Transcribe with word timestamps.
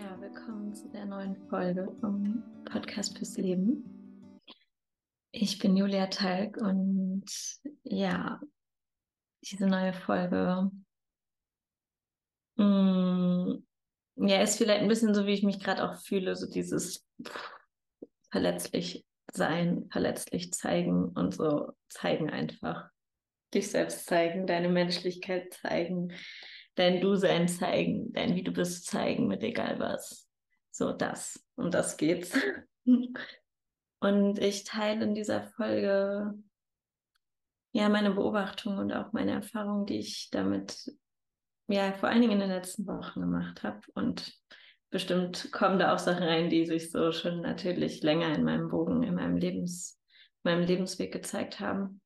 Ja, 0.00 0.18
willkommen 0.18 0.74
zu 0.74 0.88
der 0.88 1.04
neuen 1.04 1.36
Folge 1.50 1.86
vom 2.00 2.42
Podcast 2.64 3.18
fürs 3.18 3.36
Leben. 3.36 4.40
Ich 5.30 5.58
bin 5.58 5.76
Julia 5.76 6.06
Talg 6.06 6.56
und 6.56 7.26
ja, 7.82 8.40
diese 9.42 9.66
neue 9.66 9.92
Folge 9.92 10.70
mh, 12.56 12.64
mm, 12.64 14.26
ja, 14.26 14.40
ist 14.40 14.56
vielleicht 14.56 14.80
ein 14.80 14.88
bisschen 14.88 15.12
so, 15.12 15.26
wie 15.26 15.34
ich 15.34 15.42
mich 15.42 15.60
gerade 15.60 15.84
auch 15.84 16.00
fühle, 16.00 16.34
so 16.34 16.48
dieses 16.48 17.06
verletzlich 18.30 19.04
sein, 19.34 19.86
verletzlich 19.90 20.50
zeigen 20.54 21.10
und 21.10 21.34
so 21.34 21.72
zeigen 21.90 22.30
einfach. 22.30 22.88
Dich 23.52 23.70
selbst 23.70 24.06
zeigen, 24.06 24.46
deine 24.46 24.70
Menschlichkeit 24.70 25.52
zeigen, 25.52 26.14
dein 26.74 27.00
Du-Sein 27.00 27.48
zeigen, 27.48 28.12
dein 28.12 28.34
Wie 28.34 28.42
du 28.42 28.52
bist 28.52 28.86
zeigen, 28.86 29.26
mit 29.26 29.42
egal 29.42 29.78
was. 29.78 30.28
So 30.70 30.92
das. 30.92 31.44
Um 31.56 31.70
das 31.70 31.96
geht's. 31.96 32.36
Und 34.00 34.38
ich 34.38 34.64
teile 34.64 35.04
in 35.04 35.14
dieser 35.14 35.42
Folge 35.42 36.32
ja 37.72 37.88
meine 37.88 38.12
Beobachtungen 38.12 38.78
und 38.78 38.92
auch 38.92 39.12
meine 39.12 39.32
Erfahrungen, 39.32 39.86
die 39.86 39.98
ich 39.98 40.30
damit 40.30 40.90
ja 41.68 41.92
vor 41.92 42.08
allen 42.08 42.22
Dingen 42.22 42.32
in 42.32 42.40
den 42.40 42.48
letzten 42.48 42.86
Wochen 42.86 43.20
gemacht 43.20 43.62
habe. 43.62 43.80
Und 43.94 44.32
bestimmt 44.90 45.52
kommen 45.52 45.78
da 45.78 45.94
auch 45.94 45.98
Sachen 45.98 46.22
rein, 46.22 46.50
die 46.50 46.64
sich 46.66 46.90
so 46.90 47.12
schon 47.12 47.42
natürlich 47.42 48.02
länger 48.02 48.34
in 48.34 48.42
meinem 48.42 48.68
Bogen, 48.68 49.02
in 49.02 49.14
meinem 49.14 49.36
Lebens, 49.36 50.00
meinem 50.42 50.66
Lebensweg 50.66 51.12
gezeigt 51.12 51.60
haben. 51.60 52.00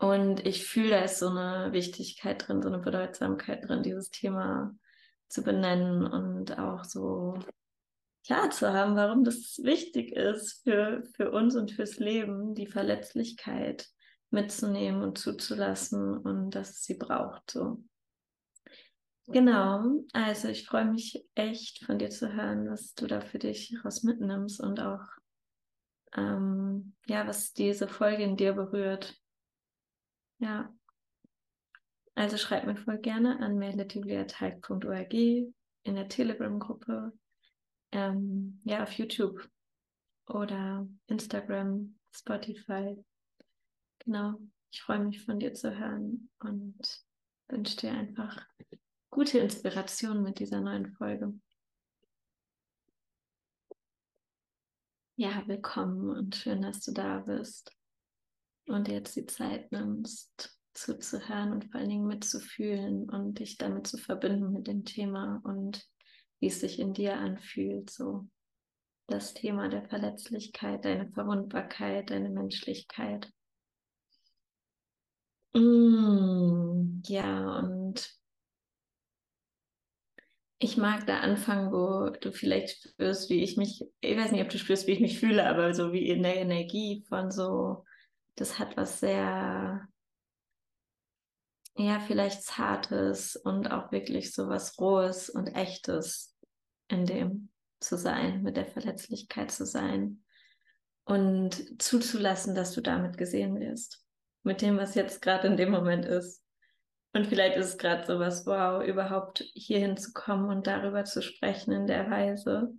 Und 0.00 0.46
ich 0.46 0.66
fühle, 0.66 0.90
da 0.90 1.00
ist 1.00 1.18
so 1.18 1.28
eine 1.28 1.72
Wichtigkeit 1.72 2.48
drin, 2.48 2.62
so 2.62 2.68
eine 2.68 2.78
Bedeutsamkeit 2.78 3.68
drin, 3.68 3.82
dieses 3.82 4.10
Thema 4.10 4.74
zu 5.28 5.42
benennen 5.42 6.06
und 6.06 6.58
auch 6.58 6.84
so 6.84 7.38
klar 8.24 8.50
zu 8.50 8.72
haben, 8.72 8.96
warum 8.96 9.24
das 9.24 9.60
wichtig 9.62 10.12
ist 10.12 10.62
für, 10.62 11.02
für 11.14 11.30
uns 11.30 11.54
und 11.54 11.72
fürs 11.72 11.98
Leben, 11.98 12.54
die 12.54 12.66
Verletzlichkeit 12.66 13.88
mitzunehmen 14.30 15.02
und 15.02 15.18
zuzulassen 15.18 16.16
und 16.16 16.52
dass 16.52 16.70
es 16.70 16.82
sie 16.84 16.94
braucht. 16.94 17.50
So. 17.50 17.84
Genau, 19.26 20.02
also 20.14 20.48
ich 20.48 20.66
freue 20.66 20.86
mich 20.86 21.22
echt 21.34 21.84
von 21.84 21.98
dir 21.98 22.08
zu 22.08 22.32
hören, 22.32 22.70
was 22.70 22.94
du 22.94 23.06
da 23.06 23.20
für 23.20 23.38
dich 23.38 23.76
raus 23.84 24.02
mitnimmst 24.02 24.60
und 24.60 24.80
auch 24.80 25.04
ähm, 26.16 26.94
ja, 27.06 27.26
was 27.26 27.52
diese 27.52 27.86
Folge 27.86 28.22
in 28.22 28.36
dir 28.36 28.54
berührt. 28.54 29.19
Ja. 30.40 30.74
Also 32.14 32.38
schreib 32.38 32.66
mir 32.66 32.76
voll 32.76 32.98
gerne 32.98 33.40
an 33.40 33.58
mail.juliateig.org 33.58 35.12
in 35.12 35.94
der 35.94 36.08
Telegram-Gruppe, 36.08 37.12
ähm, 37.92 38.60
ja, 38.64 38.82
auf 38.82 38.92
YouTube 38.92 39.48
oder 40.26 40.88
Instagram, 41.06 41.98
Spotify. 42.10 42.96
Genau. 44.00 44.40
Ich 44.72 44.82
freue 44.82 45.00
mich 45.00 45.22
von 45.24 45.38
dir 45.40 45.52
zu 45.52 45.78
hören 45.78 46.30
und 46.38 47.04
wünsche 47.48 47.76
dir 47.76 47.92
einfach 47.92 48.46
gute 49.10 49.38
Inspiration 49.38 50.22
mit 50.22 50.38
dieser 50.38 50.60
neuen 50.60 50.92
Folge. 50.94 51.34
Ja, 55.16 55.42
willkommen 55.46 56.08
und 56.10 56.34
schön, 56.34 56.62
dass 56.62 56.80
du 56.80 56.92
da 56.92 57.18
bist 57.18 57.76
und 58.70 58.88
jetzt 58.88 59.16
die 59.16 59.26
Zeit 59.26 59.70
nimmst, 59.72 60.58
zuzuhören 60.74 61.52
und 61.52 61.70
vor 61.70 61.80
allen 61.80 61.90
Dingen 61.90 62.06
mitzufühlen 62.06 63.10
und 63.10 63.38
dich 63.38 63.58
damit 63.58 63.86
zu 63.86 63.98
verbinden 63.98 64.52
mit 64.52 64.66
dem 64.66 64.84
Thema 64.84 65.40
und 65.44 65.84
wie 66.38 66.46
es 66.46 66.60
sich 66.60 66.78
in 66.78 66.94
dir 66.94 67.16
anfühlt, 67.16 67.90
so 67.90 68.26
das 69.06 69.34
Thema 69.34 69.68
der 69.68 69.84
Verletzlichkeit, 69.88 70.84
deine 70.84 71.10
Verwundbarkeit, 71.10 72.10
deine 72.10 72.30
Menschlichkeit. 72.30 73.30
Mm, 75.52 77.02
ja, 77.06 77.58
und 77.58 78.20
ich 80.60 80.76
mag 80.76 81.06
da 81.06 81.20
anfangen, 81.20 81.72
wo 81.72 82.10
du 82.10 82.32
vielleicht 82.32 82.88
spürst, 82.88 83.30
wie 83.30 83.42
ich 83.42 83.56
mich, 83.56 83.82
ich 84.00 84.16
weiß 84.16 84.30
nicht, 84.30 84.42
ob 84.42 84.48
du 84.50 84.58
spürst, 84.58 84.86
wie 84.86 84.92
ich 84.92 85.00
mich 85.00 85.18
fühle, 85.18 85.48
aber 85.48 85.74
so 85.74 85.92
wie 85.92 86.08
in 86.08 86.22
der 86.22 86.36
Energie 86.36 87.04
von 87.08 87.30
so 87.30 87.84
das 88.40 88.58
hat 88.58 88.76
was 88.76 89.00
sehr, 89.00 89.86
ja, 91.76 92.00
vielleicht 92.00 92.42
Zartes 92.42 93.36
und 93.36 93.70
auch 93.70 93.92
wirklich 93.92 94.32
so 94.32 94.48
was 94.48 94.78
Rohes 94.80 95.28
und 95.28 95.48
Echtes 95.48 96.36
in 96.88 97.04
dem 97.04 97.50
zu 97.80 97.96
sein, 97.96 98.42
mit 98.42 98.56
der 98.56 98.66
Verletzlichkeit 98.66 99.50
zu 99.50 99.66
sein 99.66 100.22
und 101.04 101.82
zuzulassen, 101.82 102.54
dass 102.54 102.72
du 102.72 102.80
damit 102.80 103.18
gesehen 103.18 103.60
wirst. 103.60 104.04
Mit 104.42 104.62
dem, 104.62 104.78
was 104.78 104.94
jetzt 104.94 105.20
gerade 105.20 105.46
in 105.46 105.58
dem 105.58 105.70
Moment 105.70 106.06
ist. 106.06 106.42
Und 107.12 107.26
vielleicht 107.26 107.56
ist 107.56 107.66
es 107.66 107.78
gerade 107.78 108.06
so 108.06 108.18
was, 108.18 108.46
wow, 108.46 108.82
überhaupt 108.82 109.44
hier 109.52 109.80
hinzukommen 109.80 110.48
und 110.48 110.66
darüber 110.66 111.04
zu 111.04 111.20
sprechen 111.22 111.72
in 111.72 111.86
der 111.86 112.10
Weise. 112.10 112.72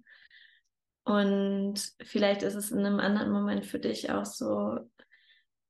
Und 1.04 1.76
vielleicht 2.02 2.42
ist 2.44 2.56
es 2.56 2.72
in 2.72 2.80
einem 2.80 3.00
anderen 3.00 3.32
Moment 3.32 3.66
für 3.66 3.80
dich 3.80 4.12
auch 4.12 4.26
so, 4.26 4.80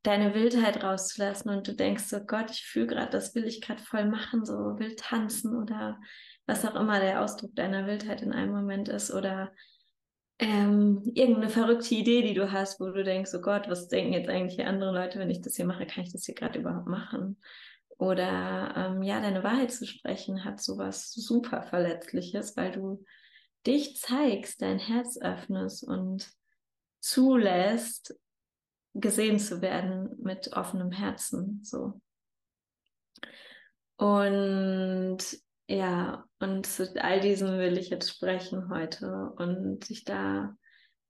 deine 0.03 0.34
Wildheit 0.34 0.84
rauszulassen 0.84 1.51
und 1.51 1.67
du 1.67 1.73
denkst 1.73 2.06
so, 2.06 2.19
Gott, 2.19 2.50
ich 2.51 2.66
fühle 2.66 2.88
gerade, 2.88 3.12
das 3.12 3.35
will 3.35 3.45
ich 3.45 3.62
gerade 3.62 3.81
voll 3.81 4.06
machen, 4.06 4.45
so 4.45 4.53
wild 4.79 5.00
tanzen 5.00 5.56
oder 5.56 6.00
was 6.47 6.66
auch 6.66 6.75
immer 6.75 7.00
der 7.00 7.22
Ausdruck 7.22 7.56
deiner 7.56 7.85
Wildheit 7.85 8.22
in 8.22 8.34
einem 8.34 8.51
Moment 8.51 8.90
ist 8.90 9.13
oder 9.13 9.51
ähm, 10.40 11.03
irgendeine 11.13 11.50
verrückte 11.50 11.94
Idee, 11.94 12.23
die 12.23 12.34
du 12.34 12.51
hast, 12.51 12.79
wo 12.79 12.85
du 12.85 13.03
denkst, 13.03 13.31
oh 13.35 13.41
Gott, 13.41 13.69
was 13.69 13.90
denken 13.90 14.13
jetzt 14.13 14.28
eigentlich 14.28 14.66
andere 14.66 14.91
Leute, 14.91 15.19
wenn 15.19 15.29
ich 15.29 15.41
das 15.41 15.56
hier 15.56 15.66
mache, 15.66 15.85
kann 15.85 16.03
ich 16.03 16.11
das 16.11 16.25
hier 16.25 16.34
gerade 16.34 16.59
überhaupt 16.59 16.88
machen? 16.88 17.38
Oder 18.00 18.73
ähm, 18.75 19.03
ja, 19.03 19.22
deine 19.22 19.44
Wahrheit 19.44 19.72
zu 19.72 19.85
sprechen 19.85 20.44
hat 20.44 20.59
sowas 20.59 21.11
super 21.11 21.61
Verletzliches, 21.61 22.57
weil 22.57 22.72
du 22.72 23.06
dich 23.67 23.97
zeigst, 23.97 24.63
dein 24.63 24.79
Herz 24.79 25.19
öffnest 25.22 25.84
und 25.84 26.28
zulässt, 27.00 28.16
gesehen 28.94 29.40
zu 29.40 29.62
werden 29.62 30.09
mit 30.22 30.53
offenem 30.53 30.91
Herzen, 30.91 31.63
so. 31.63 32.02
Und 33.97 35.19
ja, 35.68 36.25
und 36.40 36.66
zu 36.66 36.91
all 37.02 37.19
diesem 37.22 37.57
will 37.57 37.78
ich 37.78 37.90
jetzt 37.90 38.09
sprechen 38.09 38.69
heute 38.69 39.31
und 39.38 39.88
dich 39.88 40.03
da 40.03 40.56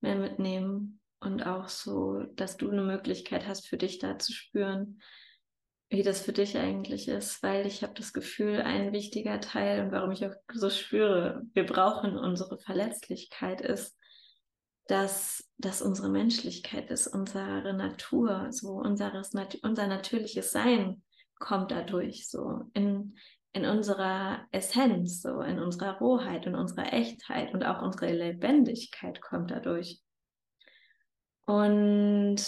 mehr 0.01 0.15
mitnehmen 0.15 0.99
und 1.19 1.45
auch 1.45 1.69
so, 1.69 2.23
dass 2.35 2.57
du 2.57 2.69
eine 2.69 2.81
Möglichkeit 2.81 3.47
hast, 3.47 3.67
für 3.67 3.77
dich 3.77 3.99
da 3.99 4.19
zu 4.19 4.33
spüren, 4.33 5.01
wie 5.89 6.03
das 6.03 6.21
für 6.21 6.33
dich 6.33 6.57
eigentlich 6.57 7.07
ist, 7.07 7.41
weil 7.43 7.65
ich 7.65 7.83
habe 7.83 7.93
das 7.93 8.13
Gefühl, 8.13 8.61
ein 8.61 8.93
wichtiger 8.93 9.39
Teil 9.39 9.83
und 9.85 9.91
warum 9.91 10.11
ich 10.11 10.25
auch 10.25 10.33
so 10.53 10.69
spüre, 10.69 11.41
wir 11.53 11.65
brauchen 11.65 12.17
unsere 12.17 12.59
Verletzlichkeit 12.59 13.61
ist, 13.61 13.97
dass 14.91 15.49
das 15.57 15.81
unsere 15.81 16.09
Menschlichkeit 16.09 16.91
ist, 16.91 17.07
unsere 17.07 17.73
Natur, 17.73 18.47
so 18.51 18.73
unseres, 18.73 19.31
unser 19.61 19.87
natürliches 19.87 20.51
Sein 20.51 21.01
kommt 21.39 21.71
dadurch, 21.71 22.27
so 22.27 22.69
in, 22.73 23.17
in 23.53 23.65
unserer 23.65 24.45
Essenz, 24.51 25.21
so 25.21 25.39
in 25.43 25.59
unserer 25.59 25.97
Rohheit, 25.99 26.45
in 26.45 26.55
unserer 26.55 26.91
Echtheit 26.91 27.53
und 27.53 27.63
auch 27.63 27.81
unsere 27.81 28.11
Lebendigkeit 28.11 29.21
kommt 29.21 29.51
dadurch. 29.51 30.01
Und 31.45 32.41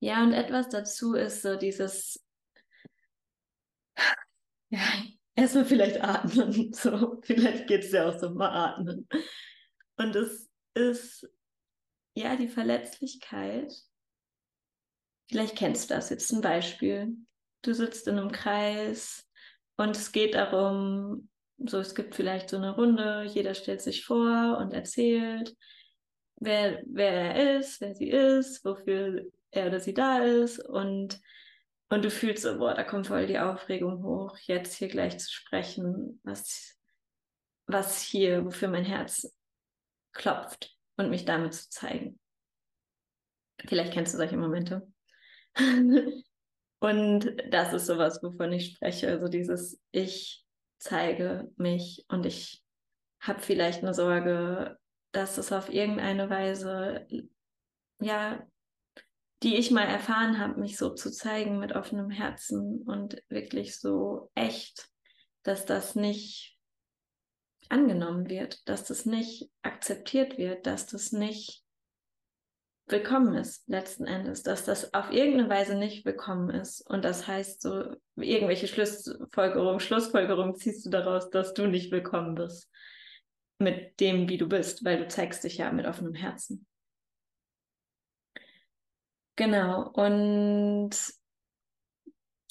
ja, 0.00 0.24
und 0.24 0.32
etwas 0.32 0.68
dazu 0.70 1.14
ist 1.14 1.42
so 1.42 1.56
dieses, 1.56 2.20
ja, 4.70 4.80
erstmal 5.36 5.66
vielleicht 5.66 6.02
atmen, 6.02 6.72
so, 6.72 7.20
vielleicht 7.22 7.68
geht 7.68 7.84
es 7.84 7.92
ja 7.92 8.08
auch 8.08 8.18
so 8.18 8.30
mal 8.30 8.72
atmen. 8.72 9.06
Und 9.96 10.14
es 10.14 10.50
ist 10.74 11.28
ja 12.14 12.36
die 12.36 12.48
Verletzlichkeit. 12.48 13.72
Vielleicht 15.28 15.56
kennst 15.56 15.90
du 15.90 15.94
das 15.94 16.10
jetzt 16.10 16.32
ein 16.32 16.40
Beispiel. 16.40 17.16
Du 17.62 17.72
sitzt 17.72 18.06
in 18.06 18.18
einem 18.18 18.30
Kreis 18.30 19.28
und 19.76 19.96
es 19.96 20.12
geht 20.12 20.34
darum, 20.34 21.28
so 21.58 21.78
es 21.78 21.94
gibt 21.94 22.14
vielleicht 22.14 22.50
so 22.50 22.58
eine 22.58 22.74
Runde, 22.74 23.24
jeder 23.24 23.54
stellt 23.54 23.82
sich 23.82 24.04
vor 24.04 24.58
und 24.58 24.72
erzählt, 24.72 25.56
wer, 26.36 26.82
wer 26.86 27.12
er 27.12 27.58
ist, 27.58 27.80
wer 27.80 27.94
sie 27.94 28.10
ist, 28.10 28.64
wofür 28.64 29.24
er 29.50 29.68
oder 29.68 29.80
sie 29.80 29.94
da 29.94 30.18
ist 30.18 30.58
und 30.60 31.20
und 31.88 32.04
du 32.04 32.10
fühlst 32.10 32.42
so, 32.42 32.58
boah, 32.58 32.74
da 32.74 32.82
kommt 32.82 33.06
voll 33.06 33.26
die 33.26 33.38
Aufregung 33.38 34.02
hoch, 34.02 34.36
jetzt 34.38 34.74
hier 34.74 34.88
gleich 34.88 35.18
zu 35.18 35.32
sprechen, 35.32 36.20
was, 36.24 36.76
was 37.66 38.02
hier, 38.02 38.44
wofür 38.44 38.68
mein 38.68 38.84
Herz 38.84 39.35
klopft 40.16 40.76
und 40.96 41.10
mich 41.10 41.24
damit 41.24 41.54
zu 41.54 41.68
zeigen. 41.70 42.18
Vielleicht 43.66 43.92
kennst 43.92 44.14
du 44.14 44.18
solche 44.18 44.36
Momente. 44.36 44.86
und 46.80 47.36
das 47.50 47.72
ist 47.72 47.86
sowas, 47.86 48.22
wovon 48.22 48.52
ich 48.52 48.74
spreche. 48.74 49.08
Also 49.08 49.28
dieses, 49.28 49.80
ich 49.92 50.44
zeige 50.78 51.50
mich 51.56 52.04
und 52.08 52.26
ich 52.26 52.62
habe 53.20 53.40
vielleicht 53.40 53.82
eine 53.82 53.94
Sorge, 53.94 54.78
dass 55.12 55.38
es 55.38 55.52
auf 55.52 55.72
irgendeine 55.72 56.28
Weise, 56.28 57.06
ja, 58.00 58.46
die 59.42 59.56
ich 59.56 59.70
mal 59.70 59.84
erfahren 59.84 60.38
habe, 60.38 60.60
mich 60.60 60.76
so 60.76 60.94
zu 60.94 61.10
zeigen 61.10 61.58
mit 61.58 61.74
offenem 61.74 62.10
Herzen 62.10 62.82
und 62.82 63.22
wirklich 63.28 63.78
so 63.78 64.30
echt, 64.34 64.88
dass 65.42 65.66
das 65.66 65.94
nicht 65.94 66.55
angenommen 67.70 68.28
wird, 68.28 68.68
dass 68.68 68.84
das 68.84 69.06
nicht 69.06 69.50
akzeptiert 69.62 70.38
wird, 70.38 70.66
dass 70.66 70.86
das 70.86 71.12
nicht 71.12 71.64
willkommen 72.88 73.34
ist, 73.34 73.68
letzten 73.68 74.06
Endes, 74.06 74.42
dass 74.42 74.64
das 74.64 74.94
auf 74.94 75.10
irgendeine 75.10 75.48
Weise 75.48 75.74
nicht 75.74 76.04
willkommen 76.04 76.50
ist. 76.50 76.80
Und 76.82 77.04
das 77.04 77.26
heißt, 77.26 77.60
so 77.60 77.96
irgendwelche 78.14 78.68
Schlussfolgerungen, 78.68 79.80
Schlussfolgerungen 79.80 80.54
ziehst 80.54 80.86
du 80.86 80.90
daraus, 80.90 81.30
dass 81.30 81.52
du 81.52 81.66
nicht 81.66 81.90
willkommen 81.90 82.36
bist 82.36 82.70
mit 83.58 83.98
dem, 84.00 84.28
wie 84.28 84.38
du 84.38 84.48
bist, 84.48 84.84
weil 84.84 84.98
du 84.98 85.08
zeigst 85.08 85.42
dich 85.44 85.58
ja 85.58 85.72
mit 85.72 85.86
offenem 85.86 86.14
Herzen. 86.14 86.66
Genau, 89.36 89.90
und 89.90 90.90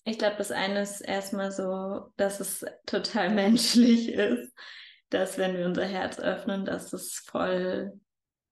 ich 0.04 0.20
glaube, 0.20 0.36
das 0.38 0.52
eine 0.52 0.82
ist 0.82 1.02
erstmal 1.02 1.52
so, 1.52 2.12
dass 2.18 2.40
es 2.40 2.66
total 2.86 3.30
menschlich 3.34 4.10
ist, 4.10 4.54
dass 5.16 5.38
wenn 5.38 5.58
wir 5.58 5.66
unser 5.66 5.86
Herz 5.86 6.20
öffnen, 6.20 6.66
dass 6.66 6.94
es 6.94 7.20
voll 7.20 8.00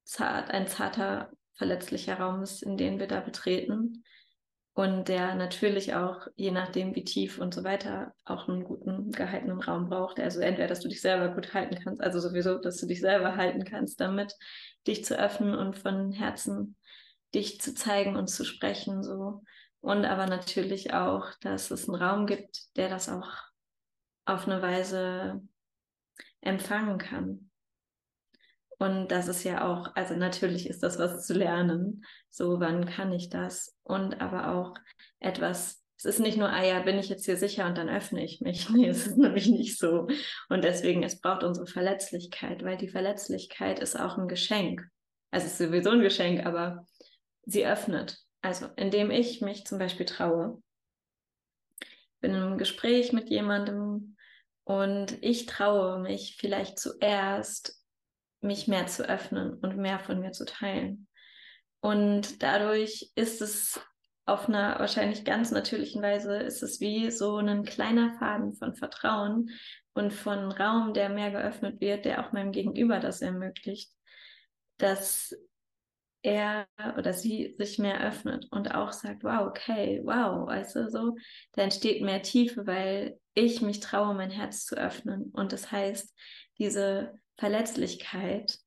zart, 0.04 0.51
ein 0.51 0.68
zarter 0.68 1.31
verletzlicher 1.56 2.19
Raum 2.19 2.42
ist, 2.42 2.63
in 2.63 2.77
den 2.77 3.00
wir 3.00 3.07
da 3.07 3.19
betreten. 3.19 4.04
Und 4.75 5.07
der 5.07 5.36
natürlich 5.36 5.94
auch, 5.94 6.27
je 6.36 6.50
nachdem 6.50 6.95
wie 6.95 7.04
tief 7.04 7.38
und 7.38 7.54
so 7.54 7.63
weiter, 7.63 8.13
auch 8.25 8.48
einen 8.48 8.63
guten 8.63 9.12
gehaltenen 9.12 9.62
Raum 9.62 9.88
braucht. 9.88 10.19
Also 10.19 10.39
entweder, 10.39 10.68
dass 10.68 10.80
du 10.80 10.88
dich 10.88 11.01
selber 11.01 11.36
gut 11.36 11.54
halten 11.54 11.77
kannst, 11.83 12.01
also 12.01 12.19
sowieso, 12.19 12.57
dass 12.57 12.77
du 12.77 12.88
dich 12.88 13.00
selber 13.00 13.36
halten 13.36 13.65
kannst, 13.65 14.00
damit 14.00 14.33
dich 14.88 15.06
zu 15.06 15.19
öffnen 15.19 15.54
und 15.54 15.77
von 15.77 16.12
Herzen 16.12 16.75
dich 17.36 17.62
zu 17.62 17.75
zeigen 17.75 18.15
und 18.15 18.27
zu 18.27 18.45
sprechen, 18.45 19.04
so. 19.04 19.44
Und 19.81 20.06
aber 20.06 20.27
natürlich 20.27 20.94
auch, 20.94 21.27
dass 21.42 21.69
es 21.69 21.88
einen 21.88 22.01
Raum 22.01 22.25
gibt, 22.25 22.75
der 22.77 22.89
das 22.89 23.10
auch 23.10 23.30
auf 24.25 24.48
eine 24.48 24.62
Weise 24.62 25.42
empfangen 26.44 26.98
kann. 26.98 27.50
Und 28.80 29.10
das 29.10 29.28
ist 29.28 29.44
ja 29.44 29.66
auch, 29.66 29.95
also 29.95 30.16
natürlich 30.16 30.68
ist 30.69 30.84
das 30.84 31.00
was 31.00 31.25
zu 31.25 31.34
lernen. 31.34 32.04
So, 32.30 32.60
wann 32.60 32.86
kann 32.86 33.13
ich 33.13 33.30
das? 33.30 33.78
Und 33.84 34.19
aber 34.19 34.54
auch 34.54 34.74
etwas, 35.19 35.84
es 35.98 36.06
ist 36.06 36.19
nicht 36.19 36.38
nur, 36.38 36.50
ah 36.50 36.63
ja, 36.63 36.81
bin 36.81 37.00
ich 37.00 37.07
jetzt 37.07 37.25
hier 37.25 37.38
sicher 37.38 37.66
und 37.66 37.78
dann 37.78 37.90
öffne 37.90 38.24
ich 38.24 38.42
mich. 38.42 38.69
Nee, 38.72 38.90
es 38.90 39.07
ist 39.07 39.18
nämlich 39.18 39.48
nicht 39.48 39.80
so. 39.80 40.07
Und 40.50 40.63
deswegen, 40.63 41.04
es 41.04 41.22
braucht 41.22 41.44
unsere 41.44 41.68
Verletzlichkeit, 41.68 42.63
weil 42.63 42.78
die 42.78 42.89
Verletzlichkeit 42.89 43.80
ist 43.80 43.98
auch 43.98 44.18
ein 44.18 44.28
Geschenk. 44.28 44.86
Also 45.31 45.46
es 45.46 45.54
ist 45.54 45.68
sowieso 45.68 45.92
ein 45.92 46.01
Geschenk, 46.01 46.46
aber 46.46 46.86
sie 47.46 47.66
öffnet. 47.66 48.18
Also 48.42 48.68
indem 48.75 49.12
ich 49.12 49.39
mich 49.39 49.66
zum 49.66 49.80
Beispiel 49.80 50.06
traue, 50.06 50.62
bin 52.19 52.36
im 52.36 52.57
Gespräch 52.57 53.13
mit 53.13 53.30
jemandem 53.30 54.18
und 54.63 55.18
ich 55.21 55.45
traue 55.45 56.00
mich 56.00 56.38
vielleicht 56.39 56.80
zuerst 56.80 57.81
mich 58.42 58.68
mehr 58.68 58.88
zu 58.88 59.07
öffnen 59.07 59.54
und 59.56 59.77
mehr 59.77 60.00
von 60.00 60.19
mir 60.19 60.31
zu 60.31 60.45
teilen. 60.45 61.07
Und 61.81 62.42
dadurch 62.44 63.12
ist 63.15 63.42
es 63.42 63.81
auf 64.25 64.48
einer 64.48 64.80
wahrscheinlich 64.80 65.25
ganz 65.25 65.51
natürlichen 65.51 66.01
Weise, 66.01 66.38
ist 66.38 66.63
es 66.63 66.80
wie 66.80 67.12
so 67.12 67.38
ein 67.38 67.65
kleiner 67.65 68.13
Faden 68.19 68.54
von 68.54 68.74
Vertrauen 68.74 69.50
und 69.94 70.13
von 70.13 70.51
Raum, 70.51 70.94
der 70.94 71.10
mehr 71.10 71.31
geöffnet 71.31 71.81
wird, 71.81 72.06
der 72.06 72.25
auch 72.25 72.31
meinem 72.31 72.51
Gegenüber 72.51 73.00
das 73.00 73.21
ermöglicht, 73.21 73.92
dass 74.77 75.36
er 76.21 76.68
oder 76.98 77.13
sie 77.13 77.54
sich 77.57 77.80
mehr 77.80 78.00
öffnet 78.01 78.48
und 78.50 78.74
auch 78.74 78.94
sagt, 78.94 79.25
wow, 79.25 79.48
okay, 79.48 80.01
wow, 80.06 80.48
weißt 80.48 80.77
du, 80.77 80.89
so, 80.89 81.18
da 81.51 81.63
entsteht 81.63 82.01
mehr 82.01 82.21
Tiefe, 82.21 82.65
weil 82.65 83.19
ich 83.33 83.62
mich 83.62 83.80
traue, 83.80 84.13
mein 84.13 84.31
Herz 84.31 84.65
zu 84.65 84.75
öffnen. 84.75 85.31
Und 85.33 85.51
das 85.53 85.71
heißt, 85.71 86.13
diese 86.59 87.19
Verletzlichkeit 87.38 88.57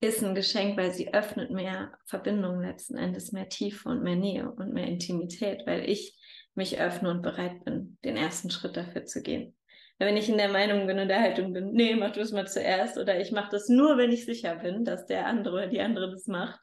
ist 0.00 0.22
ein 0.22 0.34
Geschenk, 0.34 0.76
weil 0.76 0.92
sie 0.92 1.14
öffnet 1.14 1.50
mehr 1.50 1.92
Verbindungen 2.04 2.60
letzten 2.60 2.96
Endes, 2.96 3.32
mehr 3.32 3.48
Tiefe 3.48 3.88
und 3.88 4.02
mehr 4.02 4.16
Nähe 4.16 4.50
und 4.50 4.72
mehr 4.72 4.86
Intimität, 4.86 5.66
weil 5.66 5.88
ich 5.88 6.18
mich 6.54 6.78
öffne 6.80 7.10
und 7.10 7.22
bereit 7.22 7.64
bin, 7.64 7.98
den 8.04 8.16
ersten 8.16 8.50
Schritt 8.50 8.76
dafür 8.76 9.04
zu 9.04 9.22
gehen. 9.22 9.56
Wenn 9.98 10.16
ich 10.16 10.28
in 10.28 10.36
der 10.36 10.50
Meinung 10.50 10.86
bin 10.86 10.98
und 10.98 11.08
der 11.08 11.20
Haltung 11.20 11.54
bin, 11.54 11.72
nee, 11.72 11.94
mach 11.94 12.12
du 12.12 12.20
es 12.20 12.32
mal 12.32 12.46
zuerst 12.46 12.98
oder 12.98 13.18
ich 13.18 13.32
mache 13.32 13.50
das 13.50 13.68
nur, 13.68 13.96
wenn 13.96 14.12
ich 14.12 14.26
sicher 14.26 14.56
bin, 14.56 14.84
dass 14.84 15.06
der 15.06 15.26
andere 15.26 15.54
oder 15.54 15.66
die 15.68 15.80
andere 15.80 16.10
das 16.10 16.26
macht, 16.26 16.60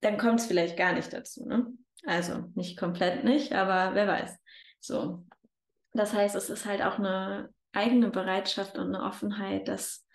dann 0.00 0.16
kommt 0.16 0.40
es 0.40 0.46
vielleicht 0.46 0.78
gar 0.78 0.94
nicht 0.94 1.12
dazu. 1.12 1.46
Ne? 1.46 1.66
Also 2.06 2.50
nicht 2.54 2.78
komplett 2.78 3.24
nicht, 3.24 3.52
aber 3.52 3.94
wer 3.94 4.06
weiß. 4.06 4.38
So. 4.80 5.24
Das 5.92 6.12
heißt, 6.12 6.36
es 6.36 6.50
ist 6.50 6.66
halt 6.66 6.82
auch 6.82 6.98
eine 6.98 7.52
eigene 7.72 8.10
Bereitschaft 8.10 8.78
und 8.78 8.94
eine 8.94 9.04
Offenheit, 9.04 9.68
dass 9.68 10.06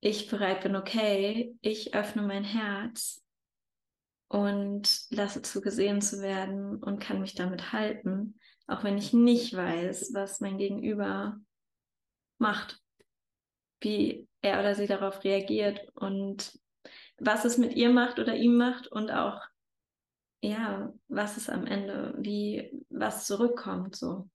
ich 0.00 0.28
bereit 0.28 0.62
bin, 0.62 0.76
okay, 0.76 1.56
ich 1.60 1.94
öffne 1.94 2.22
mein 2.22 2.44
Herz 2.44 3.24
und 4.28 5.06
lasse 5.10 5.42
zu 5.42 5.60
gesehen 5.60 6.02
zu 6.02 6.20
werden 6.20 6.76
und 6.76 7.00
kann 7.00 7.20
mich 7.20 7.34
damit 7.34 7.72
halten, 7.72 8.38
auch 8.66 8.84
wenn 8.84 8.98
ich 8.98 9.12
nicht 9.12 9.54
weiß, 9.54 10.12
was 10.12 10.40
mein 10.40 10.58
Gegenüber 10.58 11.38
macht, 12.38 12.80
wie 13.80 14.28
er 14.42 14.60
oder 14.60 14.74
sie 14.74 14.86
darauf 14.86 15.24
reagiert 15.24 15.88
und 15.94 16.58
was 17.18 17.44
es 17.44 17.58
mit 17.58 17.74
ihr 17.74 17.90
macht 17.90 18.18
oder 18.18 18.34
ihm 18.34 18.56
macht 18.56 18.88
und 18.88 19.10
auch 19.10 19.40
ja, 20.44 20.92
was 21.08 21.36
es 21.36 21.48
am 21.48 21.66
Ende, 21.66 22.14
wie 22.18 22.70
was 22.90 23.26
zurückkommt 23.26 23.96
so. 23.96 24.28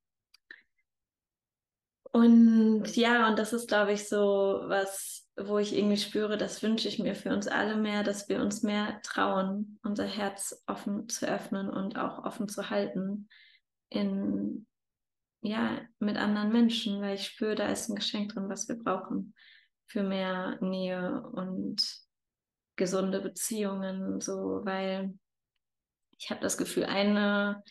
Und 2.12 2.96
ja, 2.96 3.30
und 3.30 3.38
das 3.38 3.54
ist, 3.54 3.68
glaube 3.68 3.94
ich, 3.94 4.10
so 4.10 4.64
was, 4.66 5.30
wo 5.38 5.60
ich 5.60 5.78
irgendwie 5.78 5.98
spüre, 5.98 6.38
das 6.38 6.64
wünsche 6.64 6.88
ich 6.88 6.98
mir 6.98 7.14
für 7.14 7.32
uns 7.32 7.48
alle 7.48 7.76
mehr, 7.76 8.04
dass 8.04 8.28
wir 8.28 8.42
uns 8.42 8.64
mehr 8.64 9.00
trauen, 9.04 9.80
unser 9.84 10.06
Herz 10.06 10.64
offen 10.66 11.08
zu 11.08 11.28
öffnen 11.28 11.70
und 11.70 11.98
auch 11.98 12.26
offen 12.26 12.50
zu 12.50 12.72
halten 12.72 13.30
in, 13.90 14.66
ja, 15.42 15.80
mit 16.00 16.18
anderen 16.18 16.52
Menschen, 16.52 17.00
weil 17.02 17.16
ich 17.16 17.28
spüre, 17.28 17.54
da 17.54 17.68
ist 17.68 17.88
ein 17.88 17.96
Geschenk 17.96 18.34
drin, 18.34 18.50
was 18.50 18.68
wir 18.68 18.80
brauchen 18.80 19.36
für 19.86 20.02
mehr 20.02 20.58
Nähe 20.62 21.22
und 21.34 21.84
gesunde 22.76 23.22
Beziehungen, 23.22 24.20
so, 24.22 24.62
weil 24.64 25.14
ich 26.20 26.30
habe 26.30 26.42
das 26.42 26.58
Gefühl, 26.58 26.84
eine, 26.84 27.64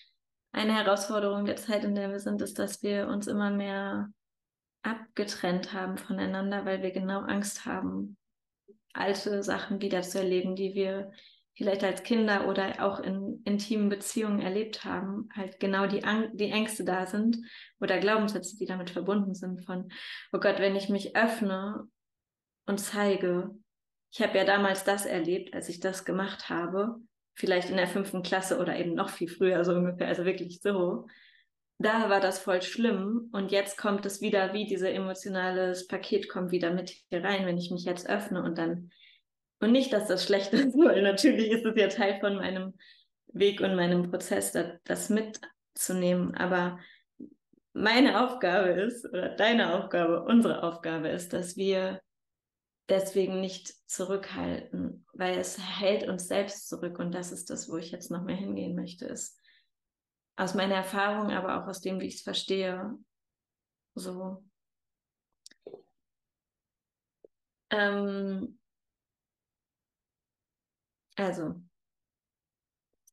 eine 0.52 0.74
Herausforderung 0.74 1.44
der 1.44 1.56
Zeit, 1.56 1.84
in 1.84 1.94
der 1.94 2.10
wir 2.10 2.18
sind, 2.18 2.40
ist, 2.40 2.58
dass 2.58 2.82
wir 2.82 3.06
uns 3.08 3.26
immer 3.26 3.50
mehr 3.50 4.10
abgetrennt 4.82 5.72
haben 5.72 5.98
voneinander, 5.98 6.64
weil 6.64 6.82
wir 6.82 6.90
genau 6.90 7.20
Angst 7.20 7.66
haben, 7.66 8.16
alte 8.94 9.42
Sachen 9.42 9.82
wieder 9.82 10.02
zu 10.02 10.18
erleben, 10.18 10.56
die 10.56 10.74
wir 10.74 11.12
vielleicht 11.56 11.84
als 11.84 12.04
Kinder 12.04 12.48
oder 12.48 12.84
auch 12.84 13.00
in 13.00 13.42
intimen 13.44 13.88
Beziehungen 13.88 14.40
erlebt 14.40 14.84
haben, 14.84 15.28
halt 15.34 15.60
genau 15.60 15.86
die, 15.86 16.04
Ang 16.04 16.36
die 16.36 16.50
Ängste 16.50 16.84
da 16.84 17.04
sind 17.04 17.36
oder 17.80 17.98
Glaubenssätze, 17.98 18.56
die 18.56 18.66
damit 18.66 18.90
verbunden 18.90 19.34
sind 19.34 19.66
von, 19.66 19.90
oh 20.32 20.38
Gott, 20.38 20.58
wenn 20.58 20.76
ich 20.76 20.88
mich 20.88 21.16
öffne 21.16 21.88
und 22.66 22.78
zeige, 22.78 23.50
ich 24.12 24.22
habe 24.22 24.38
ja 24.38 24.44
damals 24.44 24.84
das 24.84 25.04
erlebt, 25.04 25.52
als 25.52 25.68
ich 25.68 25.80
das 25.80 26.04
gemacht 26.04 26.48
habe, 26.48 27.00
vielleicht 27.38 27.70
in 27.70 27.76
der 27.76 27.86
fünften 27.86 28.22
Klasse 28.22 28.58
oder 28.58 28.76
eben 28.76 28.94
noch 28.94 29.10
viel 29.10 29.28
früher 29.28 29.64
so 29.64 29.72
ungefähr, 29.72 30.08
also 30.08 30.24
wirklich 30.24 30.60
so, 30.60 31.06
da 31.78 32.10
war 32.10 32.18
das 32.18 32.40
voll 32.40 32.62
schlimm 32.62 33.28
und 33.32 33.52
jetzt 33.52 33.78
kommt 33.78 34.04
es 34.06 34.20
wieder, 34.20 34.52
wie 34.52 34.66
dieses 34.66 34.88
emotionales 34.88 35.86
Paket 35.86 36.28
kommt 36.28 36.50
wieder 36.50 36.72
mit 36.72 36.90
hier 36.90 37.22
rein, 37.22 37.46
wenn 37.46 37.56
ich 37.56 37.70
mich 37.70 37.84
jetzt 37.84 38.10
öffne 38.10 38.42
und 38.42 38.58
dann, 38.58 38.90
und 39.60 39.70
nicht, 39.70 39.92
dass 39.92 40.08
das 40.08 40.24
schlecht 40.24 40.52
ist, 40.52 40.76
weil 40.76 41.00
natürlich 41.02 41.52
ist 41.52 41.64
es 41.64 41.76
ja 41.76 41.86
Teil 41.86 42.18
von 42.18 42.36
meinem 42.36 42.74
Weg 43.28 43.60
und 43.60 43.76
meinem 43.76 44.10
Prozess, 44.10 44.50
das, 44.50 44.80
das 44.82 45.08
mitzunehmen, 45.08 46.34
aber 46.34 46.80
meine 47.72 48.24
Aufgabe 48.26 48.70
ist, 48.70 49.04
oder 49.06 49.28
deine 49.28 49.74
Aufgabe, 49.74 50.24
unsere 50.24 50.64
Aufgabe 50.64 51.06
ist, 51.08 51.32
dass 51.32 51.56
wir 51.56 52.00
deswegen 52.88 53.40
nicht 53.40 53.74
zurückhalten, 53.88 55.06
weil 55.12 55.38
es 55.38 55.58
hält 55.58 56.08
uns 56.08 56.28
selbst 56.28 56.68
zurück 56.68 56.98
und 56.98 57.12
das 57.12 57.32
ist 57.32 57.50
das, 57.50 57.68
wo 57.68 57.76
ich 57.76 57.90
jetzt 57.90 58.10
noch 58.10 58.22
mehr 58.22 58.36
hingehen 58.36 58.74
möchte, 58.74 59.06
ist 59.06 59.38
aus 60.36 60.54
meiner 60.54 60.76
Erfahrung, 60.76 61.32
aber 61.32 61.60
auch 61.60 61.66
aus 61.66 61.80
dem, 61.80 62.00
wie 62.00 62.06
ich 62.06 62.16
es 62.16 62.22
verstehe, 62.22 62.96
so. 63.94 64.44
Ähm, 67.70 68.58
also, 71.16 71.60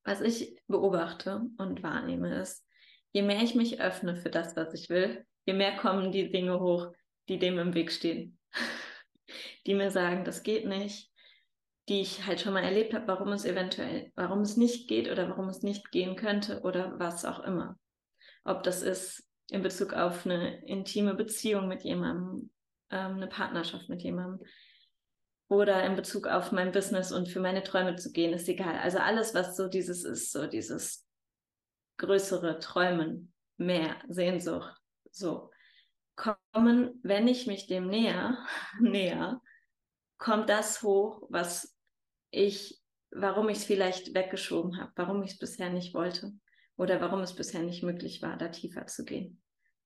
was 0.04 0.22
ich 0.22 0.62
beobachte 0.68 1.50
und 1.58 1.82
wahrnehme, 1.82 2.40
ist, 2.40 2.64
je 3.12 3.24
mehr 3.24 3.42
ich 3.42 3.56
mich 3.56 3.82
öffne 3.82 4.16
für 4.16 4.30
das, 4.30 4.56
was 4.56 4.74
ich 4.76 4.90
will, 4.90 5.26
je 5.46 5.54
mehr 5.54 5.76
kommen 5.78 6.12
die 6.12 6.30
Dinge 6.30 6.60
hoch, 6.60 6.94
die 7.28 7.40
dem 7.40 7.58
im 7.58 7.74
Weg 7.74 7.92
stehen. 7.92 8.40
die 9.66 9.74
mir 9.74 9.92
sagen, 9.92 10.26
das 10.26 10.44
geht 10.44 10.66
nicht, 10.66 11.12
die 11.88 12.02
ich 12.02 12.26
halt 12.26 12.42
schon 12.42 12.54
mal 12.54 12.64
erlebt 12.64 12.94
habe, 12.94 13.08
warum 13.08 13.32
es 13.32 13.46
eventuell, 13.46 14.12
warum 14.16 14.42
es 14.42 14.58
nicht 14.58 14.88
geht 14.88 15.12
oder 15.12 15.30
warum 15.30 15.50
es 15.50 15.62
nicht 15.62 15.92
gehen 15.92 16.16
könnte 16.16 16.62
oder 16.62 17.00
was 17.00 17.26
auch 17.26 17.40
immer. 17.40 17.78
Ob 18.44 18.64
das 18.64 18.82
ist 18.82 19.28
in 19.50 19.62
Bezug 19.62 19.94
auf 19.94 20.26
eine 20.26 20.66
intime 20.66 21.14
Beziehung 21.14 21.68
mit 21.68 21.84
jemandem, 21.84 22.50
ähm, 22.90 23.16
eine 23.16 23.28
Partnerschaft 23.28 23.90
mit 23.90 24.02
jemandem 24.02 24.46
oder 25.48 25.84
in 25.84 25.96
Bezug 25.96 26.28
auf 26.28 26.52
mein 26.52 26.72
Business 26.72 27.12
und 27.12 27.30
für 27.30 27.40
meine 27.40 27.62
Träume 27.62 27.96
zu 27.96 28.12
gehen, 28.12 28.34
ist 28.34 28.50
egal. 28.50 28.80
Also 28.80 28.98
alles, 28.98 29.36
was 29.36 29.56
so 29.56 29.68
dieses 29.68 30.04
ist, 30.04 30.32
so 30.32 30.48
dieses 30.48 31.06
größere 31.98 32.60
Träumen, 32.60 33.32
mehr 33.58 33.96
Sehnsucht, 34.10 34.76
so 35.12 35.52
kommen, 36.16 37.00
wenn 37.04 37.28
ich 37.28 37.48
mich 37.48 37.68
dem 37.68 37.88
näher, 37.88 38.38
näher, 38.80 39.42
kommt 40.18 40.50
das 40.50 40.82
hoch, 40.82 41.24
was 41.30 41.76
ich, 42.32 42.82
warum 43.12 43.50
ich 43.50 43.58
es 43.58 43.66
vielleicht 43.66 44.14
weggeschoben 44.14 44.80
habe, 44.80 44.92
warum 44.96 45.24
ich 45.24 45.32
es 45.32 45.38
bisher 45.38 45.70
nicht 45.70 45.94
wollte 45.94 46.34
oder 46.78 47.02
warum 47.02 47.22
es 47.22 47.36
bisher 47.36 47.62
nicht 47.62 47.84
möglich 47.84 48.22
war, 48.22 48.38
da 48.38 48.50
tiefer 48.50 48.88
zu 48.88 49.06
gehen. 49.06 49.42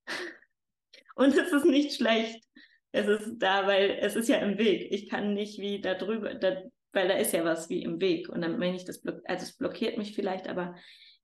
Und 1.16 1.36
es 1.36 1.52
ist 1.52 1.66
nicht 1.66 1.96
schlecht. 1.96 2.44
Es 2.92 3.08
ist 3.08 3.38
da, 3.38 3.68
weil 3.68 3.98
es 4.02 4.16
ist 4.16 4.30
ja 4.30 4.38
im 4.38 4.58
Weg. 4.58 4.88
Ich 4.92 5.10
kann 5.10 5.34
nicht 5.34 5.60
wie 5.60 5.82
da 5.82 5.94
drüber, 5.94 6.34
da, 6.34 6.64
weil 6.92 7.08
da 7.08 7.16
ist 7.16 7.34
ja 7.34 7.44
was 7.44 7.70
wie 7.70 7.84
im 7.84 8.00
Weg. 8.00 8.30
Und 8.30 8.42
dann 8.42 8.58
meine 8.58 8.76
ich, 8.76 8.86
das 8.86 9.02
block, 9.02 9.22
also 9.26 9.44
es 9.44 9.56
blockiert 9.56 9.98
mich 9.98 10.16
vielleicht, 10.16 10.48
aber 10.48 10.76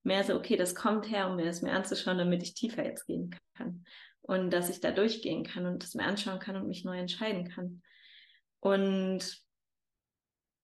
mehr 0.03 0.23
so, 0.23 0.35
okay, 0.35 0.57
das 0.57 0.75
kommt 0.75 1.09
her, 1.09 1.27
um 1.27 1.37
mir 1.37 1.45
das 1.45 1.61
mir 1.61 1.71
anzuschauen, 1.71 2.19
damit 2.19 2.43
ich 2.43 2.53
tiefer 2.53 2.85
jetzt 2.85 3.07
gehen 3.07 3.35
kann. 3.55 3.83
Und 4.27 4.49
dass 4.51 4.69
ich 4.69 4.79
da 4.79 4.91
durchgehen 4.91 5.43
kann 5.43 5.65
und 5.65 5.83
das 5.83 5.93
mir 5.93 6.05
anschauen 6.05 6.39
kann 6.39 6.55
und 6.55 6.67
mich 6.67 6.83
neu 6.83 6.97
entscheiden 6.97 7.47
kann. 7.47 7.83
Und 8.59 9.43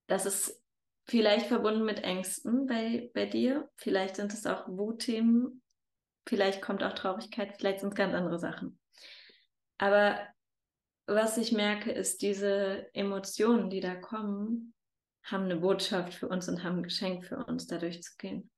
das 0.07 0.25
ist 0.25 0.63
vielleicht 1.05 1.45
verbunden 1.45 1.85
mit 1.85 2.03
Ängsten 2.03 2.65
bei, 2.65 3.11
bei 3.13 3.27
dir. 3.27 3.69
Vielleicht 3.77 4.15
sind 4.15 4.33
es 4.33 4.47
auch 4.47 4.67
Wutthemen. 4.67 5.61
Vielleicht 6.27 6.61
kommt 6.61 6.83
auch 6.83 6.93
Traurigkeit. 6.93 7.55
Vielleicht 7.57 7.81
sind 7.81 7.89
es 7.89 7.95
ganz 7.95 8.15
andere 8.15 8.39
Sachen. 8.39 8.79
Aber 9.77 10.19
was 11.05 11.37
ich 11.37 11.51
merke, 11.51 11.91
ist, 11.91 12.21
diese 12.21 12.89
Emotionen, 12.93 13.69
die 13.69 13.79
da 13.79 13.95
kommen, 13.95 14.73
haben 15.23 15.45
eine 15.45 15.57
Botschaft 15.57 16.13
für 16.13 16.27
uns 16.27 16.49
und 16.49 16.63
haben 16.63 16.77
ein 16.77 16.83
Geschenk 16.83 17.25
für 17.25 17.45
uns, 17.45 17.67
da 17.67 17.77
durchzugehen. 17.77 18.49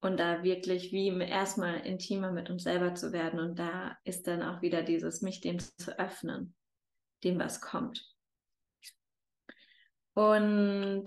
Und 0.00 0.18
da 0.18 0.44
wirklich 0.44 0.92
wie 0.92 1.08
erstmal 1.08 1.80
intimer 1.80 2.30
mit 2.30 2.50
uns 2.50 2.62
selber 2.62 2.94
zu 2.94 3.12
werden. 3.12 3.40
Und 3.40 3.58
da 3.58 3.96
ist 4.04 4.26
dann 4.28 4.42
auch 4.42 4.62
wieder 4.62 4.82
dieses, 4.82 5.22
mich 5.22 5.40
dem 5.40 5.58
zu 5.58 5.98
öffnen, 5.98 6.54
dem 7.24 7.38
was 7.38 7.60
kommt. 7.60 8.04
Und, 10.14 11.04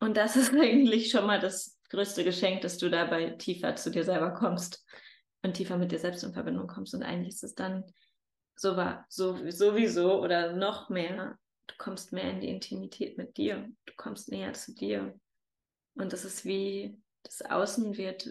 und 0.00 0.16
das 0.16 0.36
ist 0.36 0.52
eigentlich 0.60 1.10
schon 1.10 1.26
mal 1.26 1.40
das 1.40 1.80
größte 1.90 2.24
Geschenk, 2.24 2.62
dass 2.62 2.78
du 2.78 2.88
dabei 2.88 3.30
tiefer 3.30 3.74
zu 3.76 3.90
dir 3.90 4.04
selber 4.04 4.32
kommst 4.32 4.84
und 5.42 5.54
tiefer 5.54 5.76
mit 5.76 5.92
dir 5.92 5.98
selbst 5.98 6.22
in 6.22 6.32
Verbindung 6.32 6.68
kommst. 6.68 6.94
Und 6.94 7.02
eigentlich 7.02 7.34
ist 7.34 7.44
es 7.44 7.54
dann 7.54 7.84
so 8.56 8.76
war, 8.76 9.06
so, 9.08 9.50
sowieso 9.50 10.22
oder 10.22 10.52
noch 10.52 10.88
mehr, 10.88 11.38
du 11.66 11.74
kommst 11.78 12.12
mehr 12.12 12.30
in 12.30 12.40
die 12.40 12.48
Intimität 12.48 13.18
mit 13.18 13.36
dir, 13.36 13.68
du 13.86 13.92
kommst 13.96 14.30
näher 14.30 14.52
zu 14.52 14.74
dir. 14.74 15.18
Und 15.94 16.12
das 16.12 16.24
ist 16.24 16.44
wie, 16.44 17.01
das 17.22 17.42
Außen 17.42 17.96
wird 17.96 18.28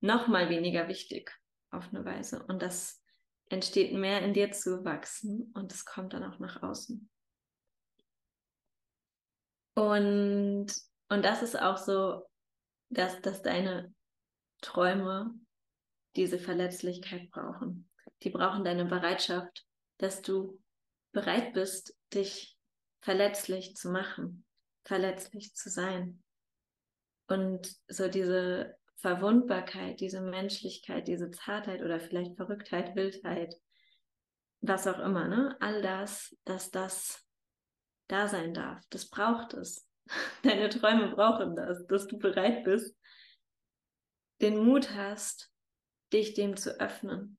noch 0.00 0.28
mal 0.28 0.48
weniger 0.48 0.88
wichtig 0.88 1.32
auf 1.70 1.88
eine 1.88 2.04
Weise. 2.04 2.42
Und 2.44 2.62
das 2.62 3.02
entsteht 3.48 3.92
mehr 3.92 4.22
in 4.22 4.34
dir 4.34 4.52
zu 4.52 4.84
wachsen 4.84 5.50
und 5.54 5.72
es 5.72 5.84
kommt 5.84 6.12
dann 6.12 6.24
auch 6.24 6.38
nach 6.38 6.62
außen. 6.62 7.10
Und, 9.74 10.66
und 11.08 11.24
das 11.24 11.42
ist 11.42 11.60
auch 11.60 11.76
so, 11.76 12.28
dass, 12.90 13.20
dass 13.20 13.42
deine 13.42 13.94
Träume 14.60 15.34
diese 16.16 16.38
Verletzlichkeit 16.38 17.30
brauchen. 17.30 17.88
Die 18.22 18.30
brauchen 18.30 18.64
deine 18.64 18.86
Bereitschaft, 18.86 19.64
dass 19.98 20.22
du 20.22 20.60
bereit 21.12 21.52
bist, 21.52 21.96
dich 22.12 22.56
verletzlich 23.00 23.76
zu 23.76 23.90
machen, 23.90 24.44
verletzlich 24.84 25.54
zu 25.54 25.70
sein. 25.70 26.22
Und 27.28 27.76
so 27.88 28.08
diese 28.08 28.76
Verwundbarkeit, 28.96 30.00
diese 30.00 30.20
Menschlichkeit, 30.20 31.06
diese 31.06 31.30
Zartheit 31.30 31.82
oder 31.82 32.00
vielleicht 32.00 32.36
Verrücktheit, 32.36 32.96
Wildheit, 32.96 33.54
was 34.60 34.86
auch 34.86 34.98
immer, 34.98 35.28
ne? 35.28 35.56
All 35.60 35.82
das, 35.82 36.36
dass 36.44 36.70
das 36.70 37.24
da 38.08 38.26
sein 38.26 38.54
darf. 38.54 38.82
Das 38.90 39.08
braucht 39.08 39.54
es. 39.54 39.88
Deine 40.42 40.68
Träume 40.68 41.14
brauchen 41.14 41.54
das, 41.54 41.86
dass 41.86 42.06
du 42.06 42.18
bereit 42.18 42.64
bist, 42.64 42.96
den 44.40 44.64
Mut 44.64 44.94
hast, 44.94 45.52
dich 46.12 46.34
dem 46.34 46.56
zu 46.56 46.80
öffnen. 46.80 47.38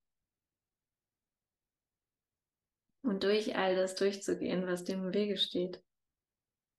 Und 3.01 3.24
durch 3.24 3.58
all 3.58 3.75
das 3.75 3.96
durchzugehen, 3.96 4.67
was 4.67 4.84
dem 4.84 5.08
im 5.08 5.13
Wege 5.13 5.38
steht. 5.38 5.81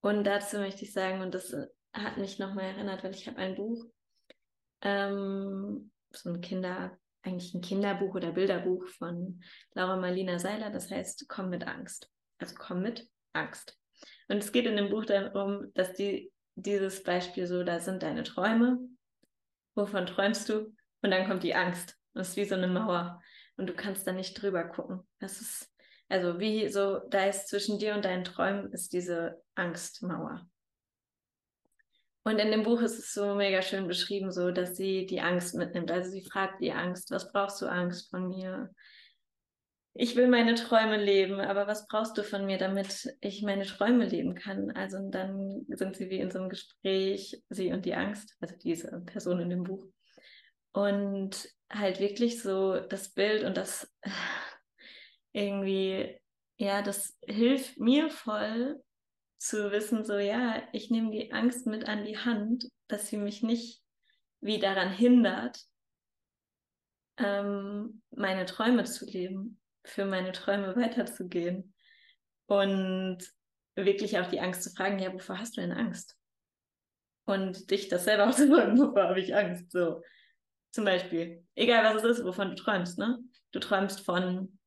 Und 0.01 0.25
dazu 0.25 0.59
möchte 0.59 0.85
ich 0.85 0.93
sagen, 0.93 1.21
und 1.23 1.35
das 1.35 1.55
hat 1.93 2.19
mich 2.19 2.39
nochmal 2.39 2.67
erinnert, 2.67 3.03
weil 3.05 3.15
ich 3.15 3.27
habe 3.27 3.39
ein 3.39 3.57
Buch, 3.57 3.85
ähm, 4.83 5.91
so 6.13 6.31
ein 6.31 6.41
Kinder, 6.41 6.97
eigentlich 7.23 7.55
ein 7.55 7.61
Kinderbuch 7.61 8.15
oder 8.15 8.33
Bilderbuch 8.33 8.87
von 8.89 9.43
Laura 9.75 9.97
Marlina 9.97 10.39
Seiler, 10.39 10.71
das 10.71 10.91
heißt 10.91 11.27
Komm 11.29 11.51
mit 11.51 11.67
Angst. 11.67 12.11
Also 12.39 12.55
komm 12.59 12.83
mit 12.83 13.09
Angst. 13.33 13.77
Und 14.29 14.39
es 14.39 14.53
geht 14.53 14.67
in 14.67 14.77
dem 14.77 14.91
Buch 14.91 15.05
darum, 15.05 15.73
dass 15.75 15.93
die, 15.93 16.33
dieses 16.55 17.03
Beispiel 17.03 17.47
so, 17.47 17.63
da 17.63 17.81
sind 17.81 18.03
deine 18.03 18.23
Träume, 18.23 18.79
wovon 19.75 20.07
träumst 20.07 20.49
du? 20.49 20.75
Und 21.03 21.11
dann 21.11 21.27
kommt 21.27 21.43
die 21.43 21.55
Angst. 21.55 21.97
Das 22.15 22.31
ist 22.31 22.37
wie 22.37 22.45
so 22.45 22.55
eine 22.55 22.69
Mauer. 22.69 23.21
Und 23.57 23.69
du 23.69 23.75
kannst 23.75 24.07
da 24.07 24.13
nicht 24.13 24.41
drüber 24.41 24.65
gucken. 24.65 25.07
Das 25.19 25.41
ist, 25.41 25.71
also 26.09 26.39
wie 26.39 26.69
so, 26.69 26.99
da 27.11 27.27
ist 27.27 27.49
zwischen 27.49 27.79
dir 27.79 27.95
und 27.95 28.05
deinen 28.05 28.25
Träumen 28.25 28.73
ist 28.73 28.93
diese 28.93 29.43
Angstmauer. 29.55 30.49
Und 32.23 32.39
in 32.39 32.51
dem 32.51 32.63
Buch 32.63 32.83
ist 32.83 32.99
es 32.99 33.15
so 33.15 33.35
mega 33.35 33.63
schön 33.63 33.89
beschrieben, 33.89 34.31
so 34.31 34.51
dass 34.51 34.77
sie 34.77 35.07
die 35.07 35.21
Angst 35.21 35.55
mitnimmt. 35.55 35.91
Also 35.91 36.11
sie 36.11 36.23
fragt 36.23 36.61
die 36.61 36.73
Angst, 36.73 37.11
was 37.11 37.33
brauchst 37.33 37.63
du 37.63 37.67
Angst 37.67 38.11
von 38.11 38.29
mir? 38.29 38.71
ich 39.95 40.15
will 40.17 40.29
meine 40.29 40.55
Träume 40.55 40.97
leben, 40.97 41.41
aber 41.41 41.67
was 41.67 41.87
brauchst 41.87 42.17
du 42.17 42.23
von 42.23 42.47
mir, 42.47 42.59
damit 42.59 43.17
ich 43.21 43.43
meine 43.43 43.67
Träume 43.67 44.07
leben 44.07 44.35
kann? 44.35 44.71
Also 44.71 44.99
dann 45.11 45.67
sind 45.69 45.97
sie 45.97 46.11
wie 46.11 46.21
in 46.21 46.31
so 46.31 46.39
einem 46.39 46.49
Gespräch, 46.49 47.43
sie 47.49 47.73
und 47.73 47.85
die 47.85 47.95
Angst, 47.95 48.37
also 48.41 48.55
diese 48.57 49.03
Person 49.07 49.41
in 49.41 49.51
dem 49.51 49.65
Buch. 49.65 49.87
Und 50.73 51.49
halt 51.71 51.99
wirklich 51.99 52.41
so 52.41 52.79
das 52.79 53.13
Bild 53.13 53.43
und 53.43 53.57
das 53.57 53.93
irgendwie, 55.33 56.21
ja, 56.57 56.83
das 56.83 57.19
hilft 57.27 57.79
mir 57.79 58.11
voll 58.11 58.81
zu 59.41 59.73
wissen, 59.73 60.05
so 60.05 60.19
ja, 60.19 60.63
ich 60.73 60.91
nehme 60.91 61.11
die 61.11 61.33
Angst 61.33 61.67
mit 61.67 61.89
an 61.89 62.05
die 62.05 62.19
Hand, 62.19 62.69
dass 62.89 63.09
sie 63.09 63.17
mich 63.17 63.43
nicht 63.43 63.83
wie 64.43 64.59
daran 64.59 64.91
hindert, 64.91 65.59
ähm, 67.17 68.03
meine 68.11 68.45
Träume 68.45 68.85
zu 68.85 69.07
leben 69.07 69.59
für 69.85 70.05
meine 70.05 70.33
Träume 70.33 70.77
weiterzugehen. 70.77 71.75
Und 72.47 73.19
wirklich 73.77 74.19
auch 74.19 74.29
die 74.29 74.41
Angst 74.41 74.63
zu 74.63 74.71
fragen, 74.71 74.99
ja, 74.99 75.13
wovor 75.13 75.39
hast 75.39 75.57
du 75.57 75.63
denn 75.63 75.73
Angst? 75.73 76.19
Und 77.25 77.71
dich 77.71 77.89
das 77.89 78.05
selber 78.05 78.29
auch 78.29 78.35
zu 78.37 78.47
fragen, 78.47 78.79
wovor 78.79 79.05
habe 79.05 79.21
ich 79.21 79.35
Angst? 79.35 79.73
So, 79.73 80.03
zum 80.71 80.85
Beispiel, 80.85 81.47
egal 81.55 81.95
was 81.95 82.05
es 82.05 82.19
ist, 82.19 82.25
wovon 82.27 82.51
du 82.51 82.57
träumst, 82.57 82.99
ne? 82.99 83.19
Du 83.53 83.59
träumst 83.59 84.01
von, 84.01 84.59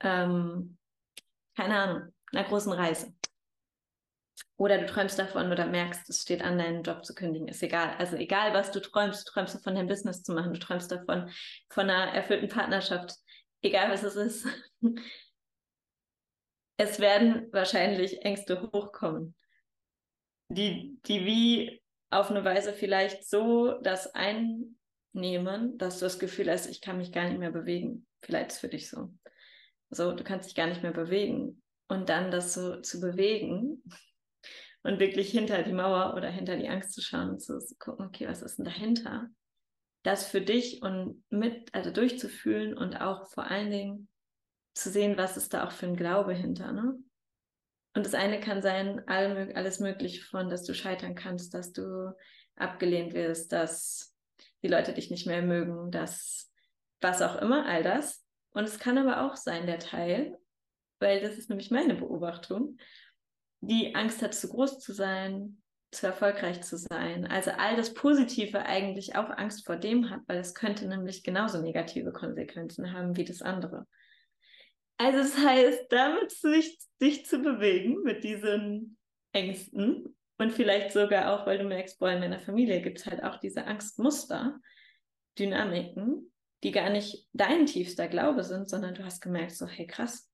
ähm, 0.00 0.76
keine 1.56 1.78
Ahnung, 1.78 2.14
einer 2.32 2.44
großen 2.44 2.72
Reise. 2.72 3.14
Oder 4.56 4.78
du 4.78 4.86
träumst 4.86 5.18
davon 5.18 5.50
oder 5.50 5.66
merkst, 5.66 6.08
es 6.10 6.22
steht 6.22 6.42
an, 6.42 6.58
deinen 6.58 6.82
Job 6.82 7.04
zu 7.04 7.14
kündigen. 7.14 7.48
Ist 7.48 7.62
egal. 7.62 7.94
Also 7.98 8.16
egal, 8.16 8.52
was 8.52 8.70
du 8.72 8.80
träumst, 8.80 9.26
du 9.26 9.32
träumst 9.32 9.54
davon, 9.54 9.74
dein 9.74 9.86
Business 9.86 10.22
zu 10.22 10.32
machen. 10.32 10.52
Du 10.52 10.60
träumst 10.60 10.92
davon, 10.92 11.30
von 11.70 11.88
einer 11.88 12.12
erfüllten 12.12 12.48
Partnerschaft 12.48 13.14
egal 13.62 13.90
was 13.90 14.02
es 14.02 14.16
ist, 14.16 14.46
es 16.76 16.98
werden 16.98 17.48
wahrscheinlich 17.52 18.22
Ängste 18.22 18.70
hochkommen, 18.72 19.34
die, 20.48 20.98
die 21.06 21.24
wie 21.24 21.82
auf 22.10 22.30
eine 22.30 22.44
Weise 22.44 22.72
vielleicht 22.72 23.28
so 23.28 23.80
das 23.82 24.12
einnehmen, 24.14 25.78
dass 25.78 25.98
du 25.98 26.06
das 26.06 26.18
Gefühl 26.18 26.50
hast, 26.50 26.66
ich 26.66 26.80
kann 26.80 26.98
mich 26.98 27.12
gar 27.12 27.28
nicht 27.28 27.38
mehr 27.38 27.52
bewegen. 27.52 28.06
Vielleicht 28.22 28.48
ist 28.48 28.54
es 28.54 28.60
für 28.60 28.68
dich 28.68 28.90
so. 28.90 29.12
So, 29.90 30.12
du 30.12 30.24
kannst 30.24 30.48
dich 30.48 30.56
gar 30.56 30.66
nicht 30.66 30.82
mehr 30.82 30.92
bewegen. 30.92 31.62
Und 31.88 32.08
dann 32.08 32.30
das 32.30 32.54
so 32.54 32.80
zu 32.80 33.00
bewegen 33.00 33.82
und 34.82 34.98
wirklich 34.98 35.30
hinter 35.30 35.62
die 35.62 35.72
Mauer 35.72 36.14
oder 36.16 36.28
hinter 36.30 36.56
die 36.56 36.68
Angst 36.68 36.92
zu 36.92 37.02
schauen 37.02 37.30
und 37.30 37.40
zu 37.40 37.58
gucken, 37.78 38.06
okay, 38.06 38.26
was 38.28 38.42
ist 38.42 38.56
denn 38.56 38.64
dahinter? 38.64 39.30
das 40.02 40.26
für 40.26 40.40
dich 40.40 40.82
und 40.82 41.22
mit, 41.30 41.74
also 41.74 41.90
durchzufühlen 41.90 42.76
und 42.76 42.96
auch 42.96 43.28
vor 43.28 43.50
allen 43.50 43.70
Dingen 43.70 44.08
zu 44.74 44.90
sehen, 44.90 45.18
was 45.18 45.36
ist 45.36 45.52
da 45.52 45.66
auch 45.66 45.72
für 45.72 45.86
ein 45.86 45.96
Glaube 45.96 46.32
hinter, 46.32 46.72
ne? 46.72 46.98
Und 47.92 48.06
das 48.06 48.14
eine 48.14 48.38
kann 48.38 48.62
sein, 48.62 49.02
alles 49.08 49.80
Mögliche 49.80 50.22
von, 50.22 50.48
dass 50.48 50.62
du 50.62 50.74
scheitern 50.74 51.16
kannst, 51.16 51.54
dass 51.54 51.72
du 51.72 52.14
abgelehnt 52.54 53.14
wirst, 53.14 53.50
dass 53.50 54.14
die 54.62 54.68
Leute 54.68 54.92
dich 54.92 55.10
nicht 55.10 55.26
mehr 55.26 55.42
mögen, 55.42 55.90
dass 55.90 56.52
was 57.00 57.20
auch 57.20 57.34
immer, 57.42 57.66
all 57.66 57.82
das. 57.82 58.24
Und 58.52 58.62
es 58.62 58.78
kann 58.78 58.96
aber 58.96 59.26
auch 59.26 59.34
sein, 59.34 59.66
der 59.66 59.80
Teil, 59.80 60.38
weil 61.00 61.20
das 61.20 61.36
ist 61.36 61.48
nämlich 61.50 61.72
meine 61.72 61.96
Beobachtung, 61.96 62.76
die 63.60 63.94
Angst 63.94 64.22
hat, 64.22 64.34
zu 64.34 64.48
groß 64.48 64.78
zu 64.78 64.92
sein, 64.92 65.60
zu 65.90 66.06
erfolgreich 66.06 66.62
zu 66.62 66.76
sein. 66.76 67.26
Also 67.26 67.50
all 67.50 67.76
das 67.76 67.94
Positive 67.94 68.64
eigentlich 68.64 69.16
auch 69.16 69.30
Angst 69.30 69.66
vor 69.66 69.76
dem 69.76 70.10
hat, 70.10 70.20
weil 70.26 70.38
es 70.38 70.54
könnte 70.54 70.86
nämlich 70.86 71.24
genauso 71.24 71.60
negative 71.60 72.12
Konsequenzen 72.12 72.92
haben 72.92 73.16
wie 73.16 73.24
das 73.24 73.42
andere. 73.42 73.86
Also 74.98 75.18
das 75.18 75.36
heißt, 75.36 75.86
damit 75.90 76.30
sich, 76.30 76.78
sich 76.98 77.26
zu 77.26 77.38
bewegen 77.38 78.02
mit 78.02 78.22
diesen 78.22 78.98
Ängsten 79.32 80.16
und 80.38 80.52
vielleicht 80.52 80.92
sogar 80.92 81.34
auch, 81.34 81.46
weil 81.46 81.58
du 81.58 81.64
merkst, 81.64 81.98
boah, 81.98 82.10
in 82.10 82.20
meiner 82.20 82.38
Familie 82.38 82.80
gibt 82.80 82.98
es 82.98 83.06
halt 83.06 83.22
auch 83.22 83.38
diese 83.38 83.66
Angstmuster, 83.66 84.60
Dynamiken, 85.38 86.32
die 86.62 86.70
gar 86.70 86.90
nicht 86.90 87.26
dein 87.32 87.66
tiefster 87.66 88.08
Glaube 88.08 88.44
sind, 88.44 88.68
sondern 88.68 88.94
du 88.94 89.04
hast 89.04 89.20
gemerkt, 89.20 89.52
so, 89.52 89.66
hey 89.66 89.86
krass, 89.86 90.29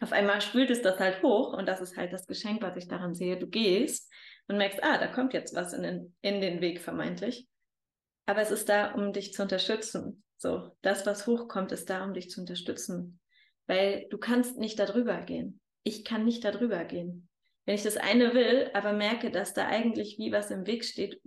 auf 0.00 0.12
einmal 0.12 0.40
spült 0.40 0.70
es 0.70 0.82
das 0.82 0.98
halt 0.98 1.22
hoch 1.22 1.52
und 1.52 1.66
das 1.66 1.80
ist 1.80 1.96
halt 1.96 2.12
das 2.12 2.26
Geschenk, 2.26 2.62
was 2.62 2.76
ich 2.76 2.88
daran 2.88 3.14
sehe. 3.14 3.38
Du 3.38 3.46
gehst 3.46 4.10
und 4.48 4.56
merkst, 4.56 4.82
ah, 4.82 4.98
da 4.98 5.06
kommt 5.06 5.34
jetzt 5.34 5.54
was 5.54 5.72
in 5.72 5.82
den, 5.82 6.16
in 6.22 6.40
den 6.40 6.60
Weg 6.60 6.80
vermeintlich. 6.80 7.46
Aber 8.26 8.40
es 8.40 8.50
ist 8.50 8.68
da, 8.68 8.92
um 8.92 9.12
dich 9.12 9.32
zu 9.32 9.42
unterstützen. 9.42 10.24
So, 10.36 10.76
das, 10.82 11.04
was 11.06 11.26
hochkommt, 11.26 11.72
ist 11.72 11.90
da, 11.90 12.04
um 12.04 12.14
dich 12.14 12.30
zu 12.30 12.40
unterstützen 12.40 13.20
weil 13.70 14.08
du 14.10 14.18
kannst 14.18 14.58
nicht 14.58 14.80
darüber 14.80 15.20
gehen. 15.22 15.60
Ich 15.84 16.04
kann 16.04 16.24
nicht 16.24 16.44
darüber 16.44 16.84
gehen. 16.84 17.28
Wenn 17.66 17.76
ich 17.76 17.84
das 17.84 17.96
eine 17.96 18.34
will, 18.34 18.68
aber 18.74 18.92
merke, 18.92 19.30
dass 19.30 19.54
da 19.54 19.68
eigentlich 19.68 20.18
wie 20.18 20.32
was 20.32 20.50
im 20.50 20.66
Weg 20.66 20.84
steht 20.84 21.22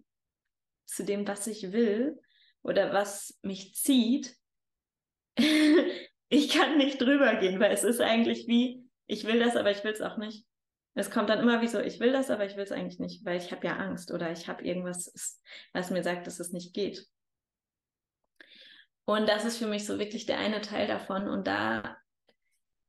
zu 0.85 1.05
dem, 1.05 1.25
was 1.25 1.47
ich 1.47 1.71
will 1.71 2.19
oder 2.61 2.91
was 2.91 3.39
mich 3.43 3.75
zieht, 3.75 4.35
ich 6.33 6.49
kann 6.49 6.77
nicht 6.77 6.99
drüber 6.99 7.35
gehen, 7.35 7.59
weil 7.59 7.71
es 7.71 7.83
ist 7.83 8.01
eigentlich 8.01 8.47
wie, 8.47 8.83
ich 9.05 9.25
will 9.25 9.39
das, 9.39 9.55
aber 9.55 9.69
ich 9.69 9.83
will 9.83 9.91
es 9.91 10.01
auch 10.01 10.17
nicht. 10.17 10.45
Es 10.95 11.11
kommt 11.11 11.29
dann 11.29 11.39
immer 11.39 11.61
wie 11.61 11.67
so, 11.67 11.79
ich 11.79 11.99
will 11.99 12.11
das, 12.11 12.29
aber 12.29 12.45
ich 12.45 12.55
will 12.55 12.63
es 12.63 12.71
eigentlich 12.71 12.99
nicht, 12.99 13.23
weil 13.23 13.37
ich 13.37 13.51
habe 13.51 13.65
ja 13.65 13.77
Angst 13.77 14.11
oder 14.11 14.31
ich 14.31 14.47
habe 14.47 14.63
irgendwas, 14.63 15.39
was 15.73 15.91
mir 15.91 16.03
sagt, 16.03 16.25
dass 16.25 16.39
es 16.39 16.51
nicht 16.51 16.73
geht. 16.73 17.07
Und 19.05 19.27
das 19.27 19.45
ist 19.45 19.57
für 19.57 19.67
mich 19.67 19.85
so 19.85 19.99
wirklich 19.99 20.25
der 20.25 20.39
eine 20.39 20.61
Teil 20.61 20.87
davon. 20.87 21.27
Und 21.27 21.45
da 21.45 21.97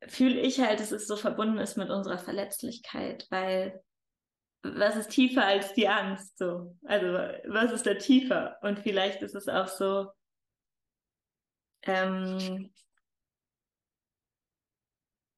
fühle 0.07 0.41
ich 0.41 0.61
halt, 0.61 0.81
dass 0.81 0.93
es 0.93 1.07
so 1.07 1.17
verbunden 1.17 1.59
ist 1.59 1.77
mit 1.77 1.91
unserer 1.91 2.19
Verletzlichkeit, 2.19 3.27
weil 3.31 3.83
was 4.63 4.97
ist 4.97 5.11
tiefer 5.11 5.45
als 5.45 5.75
die 5.75 5.89
Angst? 5.89 6.39
So, 6.39 6.77
also 6.85 7.07
was 7.07 7.73
ist 7.73 7.87
da 7.87 7.95
tiefer? 7.95 8.57
Und 8.63 8.79
vielleicht 8.79 9.23
ist 9.23 9.35
es 9.35 9.49
auch 9.49 9.69
so, 9.69 10.11
ähm, 11.83 12.71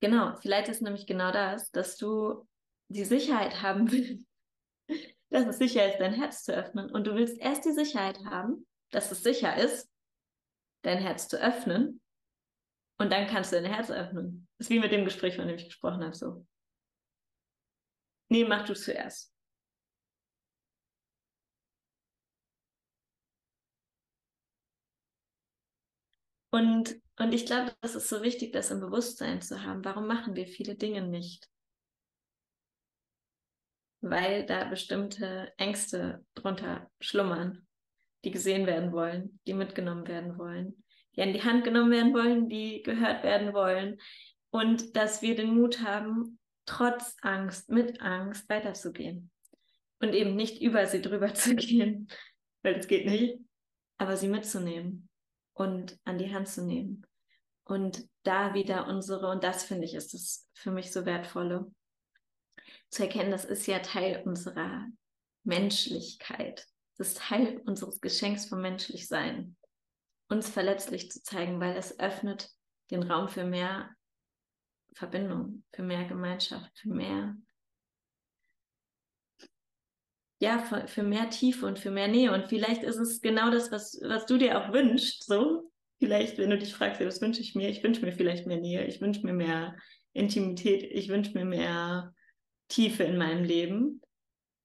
genau, 0.01 0.37
vielleicht 0.37 0.69
ist 0.69 0.83
nämlich 0.83 1.07
genau 1.07 1.33
das, 1.33 1.71
dass 1.71 1.97
du 1.97 2.47
die 2.89 3.05
Sicherheit 3.05 3.63
haben 3.63 3.91
willst, 3.93 4.27
dass 5.31 5.47
es 5.47 5.59
sicher 5.59 5.89
ist, 5.93 5.99
dein 5.99 6.15
Herz 6.15 6.45
zu 6.45 6.53
öffnen. 6.55 6.91
Und 6.91 7.07
du 7.07 7.15
willst 7.15 7.39
erst 7.39 7.65
die 7.65 7.73
Sicherheit 7.73 8.19
haben, 8.25 8.67
dass 8.91 9.11
es 9.11 9.23
sicher 9.23 9.57
ist, 9.57 9.91
dein 10.83 10.99
Herz 10.99 11.29
zu 11.29 11.41
öffnen, 11.41 12.01
und 12.99 13.13
dann 13.13 13.27
kannst 13.27 13.53
du 13.53 13.61
dein 13.61 13.73
Herz 13.73 13.91
öffnen. 13.91 14.49
Das 14.59 14.67
ist 14.67 14.71
wie 14.71 14.81
mit 14.81 14.93
dem 14.93 15.05
Gespräch, 15.05 15.37
von 15.37 15.47
dem 15.47 15.57
ich 15.57 15.67
gesprochen 15.67 16.03
habe. 16.03 16.15
So. 16.15 16.47
Nee, 18.29 18.45
mach 18.45 18.65
du 18.67 18.75
zuerst. 18.75 19.33
Und, 26.51 27.01
und 27.19 27.33
ich 27.33 27.47
glaube, 27.47 27.75
das 27.81 27.95
ist 27.95 28.09
so 28.09 28.23
wichtig, 28.23 28.53
das 28.53 28.71
im 28.71 28.81
Bewusstsein 28.81 29.41
zu 29.41 29.63
haben. 29.63 29.85
Warum 29.85 30.07
machen 30.07 30.37
wir 30.37 30.47
viele 30.47 30.75
Dinge 30.75 31.03
nicht? 31.03 31.49
Weil 34.01 34.47
da 34.47 34.65
bestimmte 34.65 35.53
Ängste 35.57 36.25
drunter 36.35 36.91
schlummern, 37.01 37.67
die 38.25 38.31
gesehen 38.31 38.67
werden 38.67 38.93
wollen, 38.93 39.41
die 39.47 39.55
mitgenommen 39.55 40.07
werden 40.07 40.39
wollen 40.39 40.83
die 41.17 41.23
an 41.23 41.33
die 41.33 41.43
Hand 41.43 41.65
genommen 41.65 41.91
werden 41.91 42.15
wollen, 42.15 42.49
die 42.49 42.83
gehört 42.83 43.25
werden 43.25 43.55
wollen. 43.55 43.99
Und 44.51 44.97
dass 44.97 45.23
wir 45.23 45.35
den 45.35 45.55
Mut 45.55 45.83
haben, 45.83 46.39
trotz 46.67 47.17
Angst, 47.23 47.71
mit 47.71 48.01
Angst 48.01 48.49
weiterzugehen. 48.49 49.31
Und 50.01 50.15
eben 50.15 50.37
nicht 50.37 50.61
über 50.61 50.87
sie 50.87 51.01
drüber 51.01 51.33
zu 51.35 51.57
gehen, 51.57 52.09
weil 52.63 52.75
das 52.75 52.87
geht 52.87 53.07
nicht, 53.07 53.39
aber 53.99 54.17
sie 54.17 54.29
mitzunehmen 54.29 55.09
und 55.55 55.99
an 56.05 56.19
die 56.19 56.33
Hand 56.35 56.49
zu 56.49 56.65
nehmen. 56.65 57.06
Und 57.67 58.09
da 58.23 58.55
wieder 58.55 58.87
unsere, 58.87 59.29
und 59.29 59.43
das 59.43 59.65
finde 59.65 59.85
ich, 59.85 59.95
ist 59.95 60.15
das 60.15 60.49
für 60.55 60.71
mich 60.71 60.93
so 60.93 61.05
wertvolle, 61.05 61.71
zu 62.91 63.03
erkennen, 63.03 63.33
das 63.33 63.45
ist 63.45 63.67
ja 63.67 63.81
Teil 63.81 64.23
unserer 64.25 64.87
Menschlichkeit. 65.43 66.67
Das 66.97 67.09
ist 67.09 67.19
Teil 67.19 67.61
unseres 67.67 68.01
Geschenks 68.01 68.47
vom 68.47 68.63
Menschlichsein 68.63 69.57
uns 70.29 70.49
verletzlich 70.49 71.11
zu 71.11 71.23
zeigen, 71.23 71.61
weil 71.61 71.77
es 71.77 71.99
öffnet 72.01 72.51
den 72.91 73.03
Raum 73.03 73.29
für 73.29 73.45
mehr 73.45 73.91
Verbindung, 74.95 75.65
für 75.73 75.83
mehr 75.83 76.05
Gemeinschaft, 76.05 76.77
für 76.79 76.89
mehr, 76.89 77.37
ja, 80.41 80.59
für, 80.59 81.03
mehr 81.03 81.31
Tiefe 81.31 81.67
und 81.67 81.79
für 81.79 81.91
mehr 81.91 82.09
Nähe. 82.09 82.33
Und 82.33 82.49
vielleicht 82.49 82.83
ist 82.83 82.97
es 82.97 83.21
genau 83.21 83.51
das, 83.51 83.71
was, 83.71 84.01
was 84.03 84.27
du 84.27 84.37
dir 84.39 84.59
auch 84.59 84.73
wünschst, 84.73 85.25
so. 85.25 85.71
Vielleicht, 85.99 86.39
wenn 86.39 86.51
du 86.51 86.59
dich 86.59 86.75
fragst, 86.75 87.01
was 87.01 87.21
wünsche 87.21 87.41
ich 87.41 87.55
mir? 87.55 87.69
Ich 87.69 87.83
wünsche 87.83 88.05
mir 88.05 88.13
vielleicht 88.13 88.47
mehr 88.47 88.61
Nähe, 88.61 88.85
ich 88.85 89.01
wünsche 89.01 89.25
mir 89.25 89.33
mehr 89.33 89.77
Intimität, 90.13 90.83
ich 90.83 91.09
wünsche 91.09 91.33
mir 91.33 91.45
mehr 91.45 92.15
Tiefe 92.69 93.05
in 93.05 93.17
meinem 93.17 93.45
Leben. 93.45 94.03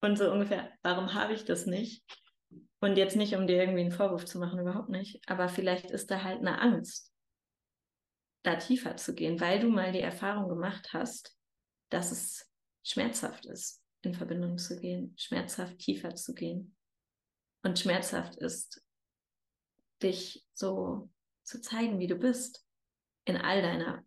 Und 0.01 0.17
so 0.17 0.31
ungefähr, 0.31 0.71
warum 0.81 1.13
habe 1.13 1.33
ich 1.33 1.45
das 1.45 1.65
nicht? 1.65 2.03
Und 2.79 2.97
jetzt 2.97 3.15
nicht, 3.15 3.35
um 3.35 3.47
dir 3.47 3.57
irgendwie 3.57 3.81
einen 3.81 3.91
Vorwurf 3.91 4.25
zu 4.25 4.39
machen, 4.39 4.59
überhaupt 4.59 4.89
nicht. 4.89 5.21
Aber 5.27 5.47
vielleicht 5.47 5.91
ist 5.91 6.09
da 6.09 6.23
halt 6.23 6.39
eine 6.39 6.59
Angst, 6.59 7.13
da 8.43 8.55
tiefer 8.55 8.97
zu 8.97 9.13
gehen, 9.13 9.39
weil 9.39 9.59
du 9.59 9.69
mal 9.69 9.91
die 9.91 10.01
Erfahrung 10.01 10.49
gemacht 10.49 10.89
hast, 10.91 11.37
dass 11.89 12.11
es 12.11 12.51
schmerzhaft 12.83 13.45
ist, 13.45 13.83
in 14.01 14.15
Verbindung 14.15 14.57
zu 14.57 14.79
gehen, 14.79 15.13
schmerzhaft 15.17 15.77
tiefer 15.77 16.15
zu 16.15 16.33
gehen. 16.33 16.75
Und 17.63 17.77
schmerzhaft 17.77 18.37
ist, 18.37 18.83
dich 20.01 20.43
so 20.53 21.09
zu 21.51 21.61
zeigen, 21.61 21.99
wie 21.99 22.07
du 22.07 22.15
bist, 22.15 22.65
in 23.25 23.37
all 23.37 23.61
deiner 23.61 24.03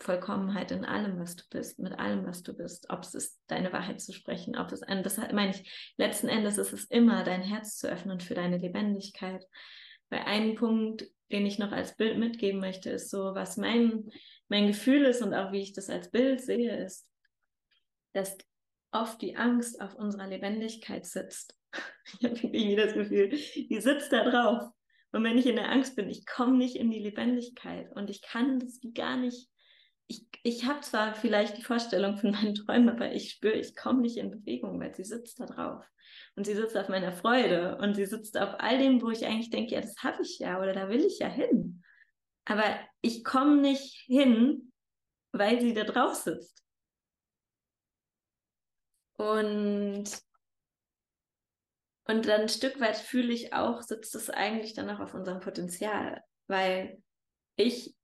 Vollkommenheit 0.00 0.70
in 0.72 0.84
allem, 0.84 1.18
was 1.18 1.36
du 1.36 1.44
bist, 1.50 1.78
mit 1.78 1.98
allem, 1.98 2.26
was 2.26 2.42
du 2.42 2.52
bist. 2.52 2.90
Ob 2.90 3.00
es 3.00 3.14
ist, 3.14 3.40
deine 3.46 3.72
Wahrheit 3.72 4.00
zu 4.00 4.12
sprechen, 4.12 4.56
ob 4.56 4.72
es 4.72 4.82
ein, 4.82 5.02
das 5.02 5.16
meine 5.16 5.52
ich, 5.52 5.94
letzten 5.96 6.28
Endes 6.28 6.58
ist 6.58 6.72
es 6.72 6.84
immer, 6.84 7.22
dein 7.22 7.42
Herz 7.42 7.78
zu 7.78 7.88
öffnen 7.88 8.20
für 8.20 8.34
deine 8.34 8.58
Lebendigkeit. 8.58 9.46
Weil 10.10 10.22
ein 10.26 10.56
Punkt, 10.56 11.04
den 11.30 11.46
ich 11.46 11.58
noch 11.58 11.72
als 11.72 11.96
Bild 11.96 12.18
mitgeben 12.18 12.60
möchte, 12.60 12.90
ist 12.90 13.10
so, 13.10 13.34
was 13.34 13.56
mein, 13.56 14.10
mein 14.48 14.66
Gefühl 14.66 15.04
ist 15.04 15.22
und 15.22 15.32
auch 15.32 15.52
wie 15.52 15.62
ich 15.62 15.72
das 15.72 15.88
als 15.88 16.10
Bild 16.10 16.40
sehe, 16.40 16.84
ist, 16.84 17.08
dass 18.12 18.36
oft 18.92 19.22
die 19.22 19.36
Angst 19.36 19.80
auf 19.80 19.94
unserer 19.94 20.26
Lebendigkeit 20.26 21.06
sitzt. 21.06 21.56
Ich 22.20 22.24
habe 22.24 22.36
irgendwie 22.36 22.76
das 22.76 22.92
Gefühl, 22.92 23.30
die 23.30 23.80
sitzt 23.80 24.12
da 24.12 24.28
drauf. 24.28 24.73
Und 25.14 25.24
wenn 25.24 25.38
ich 25.38 25.46
in 25.46 25.56
der 25.56 25.70
Angst 25.70 25.96
bin, 25.96 26.10
ich 26.10 26.26
komme 26.26 26.56
nicht 26.56 26.76
in 26.76 26.90
die 26.90 26.98
Lebendigkeit 26.98 27.90
und 27.92 28.10
ich 28.10 28.20
kann 28.20 28.58
das 28.58 28.80
gar 28.94 29.16
nicht 29.16 29.48
ich, 30.06 30.26
ich 30.42 30.66
habe 30.66 30.80
zwar 30.80 31.14
vielleicht 31.14 31.56
die 31.56 31.62
Vorstellung 31.62 32.18
von 32.18 32.32
meinen 32.32 32.54
Träumen, 32.54 32.88
aber 32.88 33.12
ich 33.12 33.30
spüre, 33.30 33.54
ich 33.54 33.74
komme 33.74 34.02
nicht 34.02 34.16
in 34.16 34.30
Bewegung, 34.30 34.80
weil 34.80 34.94
sie 34.94 35.04
sitzt 35.04 35.40
da 35.40 35.46
drauf. 35.46 35.84
Und 36.36 36.44
sie 36.44 36.54
sitzt 36.54 36.76
auf 36.76 36.88
meiner 36.88 37.12
Freude 37.12 37.78
und 37.78 37.94
sie 37.94 38.04
sitzt 38.04 38.38
auf 38.38 38.56
all 38.58 38.78
dem, 38.78 39.00
wo 39.02 39.10
ich 39.10 39.24
eigentlich 39.24 39.50
denke, 39.50 39.74
ja, 39.74 39.80
das 39.80 39.96
habe 40.02 40.22
ich 40.22 40.38
ja 40.38 40.60
oder 40.60 40.72
da 40.72 40.88
will 40.88 41.04
ich 41.04 41.18
ja 41.18 41.28
hin. 41.28 41.82
Aber 42.44 42.64
ich 43.00 43.24
komme 43.24 43.60
nicht 43.60 44.02
hin, 44.06 44.72
weil 45.32 45.60
sie 45.60 45.72
da 45.72 45.84
drauf 45.84 46.14
sitzt. 46.14 46.62
Und, 49.16 50.04
und 52.06 52.26
dann 52.26 52.42
ein 52.42 52.48
Stück 52.48 52.80
weit 52.80 52.96
fühle 52.96 53.32
ich 53.32 53.52
auch, 53.52 53.82
sitzt 53.82 54.14
es 54.14 54.30
eigentlich 54.30 54.74
dann 54.74 54.90
auch 54.90 55.00
auf 55.00 55.14
unserem 55.14 55.40
Potenzial, 55.40 56.20
weil 56.46 57.02
ich 57.56 57.94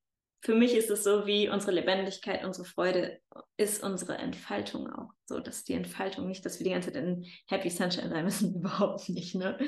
für 0.42 0.54
mich 0.54 0.74
ist 0.74 0.88
es 0.88 1.04
so 1.04 1.26
wie 1.26 1.50
unsere 1.50 1.72
Lebendigkeit, 1.72 2.44
unsere 2.44 2.64
Freude 2.64 3.20
ist 3.58 3.82
unsere 3.82 4.16
Entfaltung 4.16 4.90
auch. 4.90 5.10
So, 5.26 5.38
dass 5.38 5.64
die 5.64 5.74
Entfaltung 5.74 6.26
nicht, 6.28 6.46
dass 6.46 6.58
wir 6.58 6.64
die 6.64 6.70
ganze 6.70 6.92
Zeit 6.92 7.02
in 7.02 7.26
Happy 7.46 7.68
Sunshine 7.68 8.08
sein 8.08 8.24
müssen, 8.24 8.54
überhaupt 8.60 9.08
nicht, 9.10 9.34
ne? 9.34 9.58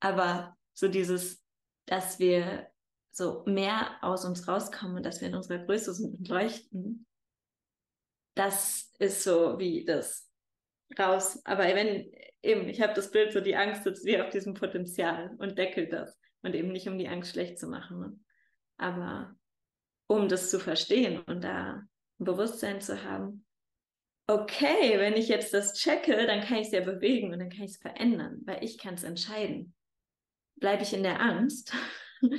Aber 0.00 0.56
so 0.74 0.88
dieses 0.88 1.42
dass 1.86 2.18
wir 2.20 2.68
so 3.10 3.42
mehr 3.46 3.98
aus 4.02 4.24
uns 4.24 4.46
rauskommen 4.46 5.02
dass 5.02 5.20
wir 5.20 5.28
in 5.28 5.34
unserer 5.34 5.58
Größe 5.64 5.92
sind 5.92 6.18
und 6.18 6.28
leuchten, 6.28 7.06
das 8.36 8.92
ist 8.98 9.24
so 9.24 9.58
wie 9.58 9.84
das 9.84 10.30
raus. 10.98 11.40
Aber 11.44 11.64
wenn 11.64 12.10
eben, 12.42 12.68
ich 12.68 12.80
habe 12.80 12.94
das 12.94 13.10
Bild 13.10 13.32
so, 13.32 13.40
die 13.40 13.56
Angst 13.56 13.84
sitzt 13.84 14.04
wie 14.04 14.20
auf 14.20 14.30
diesem 14.30 14.54
Potenzial 14.54 15.34
und 15.38 15.58
deckelt 15.58 15.92
das. 15.92 16.18
Und 16.42 16.54
eben 16.54 16.72
nicht, 16.72 16.88
um 16.88 16.96
die 16.96 17.08
Angst 17.08 17.32
schlecht 17.32 17.58
zu 17.58 17.66
machen, 17.66 18.00
ne? 18.00 18.18
aber 18.78 19.36
um 20.06 20.28
das 20.28 20.50
zu 20.50 20.58
verstehen 20.58 21.20
und 21.26 21.44
da 21.44 21.82
ein 22.18 22.24
Bewusstsein 22.24 22.80
zu 22.80 23.04
haben, 23.04 23.44
okay, 24.26 24.98
wenn 24.98 25.14
ich 25.14 25.28
jetzt 25.28 25.52
das 25.52 25.74
checke, 25.74 26.26
dann 26.26 26.40
kann 26.40 26.58
ich 26.58 26.68
es 26.68 26.72
ja 26.72 26.80
bewegen 26.80 27.32
und 27.32 27.40
dann 27.40 27.50
kann 27.50 27.64
ich 27.64 27.72
es 27.72 27.76
verändern, 27.76 28.40
weil 28.46 28.64
ich 28.64 28.78
kann 28.78 28.94
es 28.94 29.04
entscheiden. 29.04 29.74
Bleibe 30.56 30.82
ich 30.82 30.94
in 30.94 31.02
der 31.02 31.20
Angst 31.20 31.74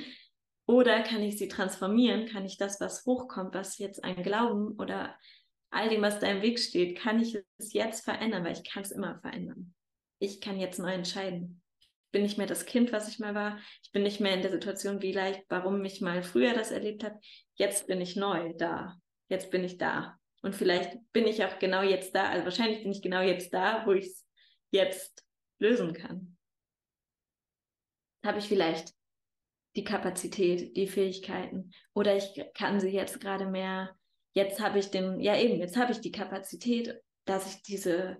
oder 0.65 1.01
kann 1.01 1.21
ich 1.21 1.37
sie 1.37 1.47
transformieren? 1.47 2.27
Kann 2.27 2.45
ich 2.45 2.57
das, 2.57 2.79
was 2.79 3.05
hochkommt, 3.05 3.53
was 3.53 3.77
jetzt 3.77 4.03
ein 4.03 4.23
Glauben 4.23 4.79
oder 4.79 5.15
all 5.69 5.89
dem, 5.89 6.01
was 6.01 6.19
da 6.19 6.27
im 6.27 6.41
Weg 6.41 6.59
steht, 6.59 6.97
kann 6.97 7.19
ich 7.19 7.37
es 7.57 7.73
jetzt 7.73 8.03
verändern, 8.03 8.43
weil 8.43 8.53
ich 8.53 8.63
kann 8.63 8.83
es 8.83 8.91
immer 8.91 9.19
verändern. 9.19 9.73
Ich 10.21 10.39
kann 10.39 10.59
jetzt 10.59 10.77
neu 10.77 10.93
entscheiden. 10.93 11.63
Ich 11.79 12.11
bin 12.11 12.21
nicht 12.21 12.37
mehr 12.37 12.45
das 12.45 12.65
Kind, 12.65 12.91
was 12.91 13.07
ich 13.07 13.17
mal 13.17 13.33
war. 13.33 13.57
Ich 13.81 13.91
bin 13.91 14.03
nicht 14.03 14.19
mehr 14.19 14.35
in 14.35 14.43
der 14.43 14.51
Situation, 14.51 15.01
wie 15.01 15.13
leicht, 15.13 15.43
warum 15.49 15.83
ich 15.83 15.99
mal 15.99 16.21
früher 16.21 16.53
das 16.53 16.69
erlebt 16.69 17.03
habe. 17.03 17.19
Jetzt 17.55 17.87
bin 17.87 17.99
ich 17.99 18.15
neu 18.15 18.53
da. 18.53 18.97
Jetzt 19.29 19.49
bin 19.49 19.63
ich 19.63 19.79
da. 19.79 20.19
Und 20.43 20.55
vielleicht 20.55 20.99
bin 21.11 21.25
ich 21.25 21.43
auch 21.43 21.57
genau 21.57 21.81
jetzt 21.81 22.13
da. 22.13 22.29
Also 22.29 22.45
wahrscheinlich 22.45 22.83
bin 22.83 22.91
ich 22.91 23.01
genau 23.01 23.21
jetzt 23.21 23.51
da, 23.51 23.83
wo 23.87 23.93
ich 23.93 24.05
es 24.05 24.27
jetzt 24.69 25.25
lösen 25.57 25.93
kann. 25.93 26.37
Habe 28.23 28.37
ich 28.37 28.45
vielleicht 28.45 28.93
die 29.75 29.83
Kapazität, 29.83 30.77
die 30.77 30.87
Fähigkeiten 30.87 31.71
oder 31.93 32.15
ich 32.15 32.43
kann 32.53 32.79
sie 32.79 32.89
jetzt 32.89 33.19
gerade 33.19 33.47
mehr. 33.47 33.95
Jetzt 34.33 34.59
habe 34.59 34.77
ich 34.77 34.91
den, 34.91 35.19
ja 35.19 35.35
eben, 35.35 35.59
jetzt 35.59 35.77
habe 35.77 35.93
ich 35.93 35.99
die 35.99 36.11
Kapazität, 36.11 37.01
dass 37.25 37.55
ich 37.55 37.63
diese, 37.63 38.17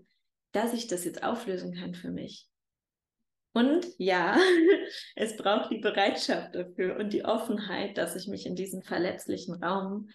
dass 0.52 0.74
ich 0.74 0.88
das 0.88 1.06
jetzt 1.06 1.24
auflösen 1.24 1.74
kann 1.74 1.96
für 1.96 2.12
mich. 2.12 2.48
Und 3.54 3.86
ja, 3.98 4.38
es 5.16 5.36
braucht 5.36 5.72
die 5.72 5.80
Bereitschaft 5.80 6.56
dafür 6.56 6.98
und 6.98 7.12
die 7.12 7.26
Offenheit, 7.26 7.98
dass 7.98 8.16
ich 8.16 8.28
mich 8.28 8.46
in 8.46 8.56
diesen 8.56 8.82
verletzlichen 8.82 9.62
Raum, 9.62 10.10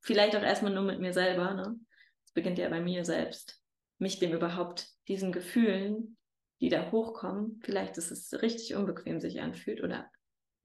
vielleicht 0.00 0.36
auch 0.36 0.42
erstmal 0.42 0.72
nur 0.72 0.84
mit 0.84 1.00
mir 1.00 1.12
selber, 1.12 1.54
ne? 1.54 1.78
Es 2.24 2.32
beginnt 2.32 2.58
ja 2.58 2.68
bei 2.68 2.80
mir 2.80 3.04
selbst, 3.04 3.60
mich 3.98 4.18
dem 4.18 4.32
überhaupt, 4.32 4.88
diesen 5.08 5.32
Gefühlen, 5.32 6.16
die 6.60 6.68
da 6.70 6.90
hochkommen, 6.90 7.60
vielleicht 7.62 7.98
ist 7.98 8.10
es 8.10 8.40
richtig 8.40 8.74
unbequem 8.74 9.20
sich 9.20 9.40
anfühlt 9.40 9.82
oder 9.82 10.10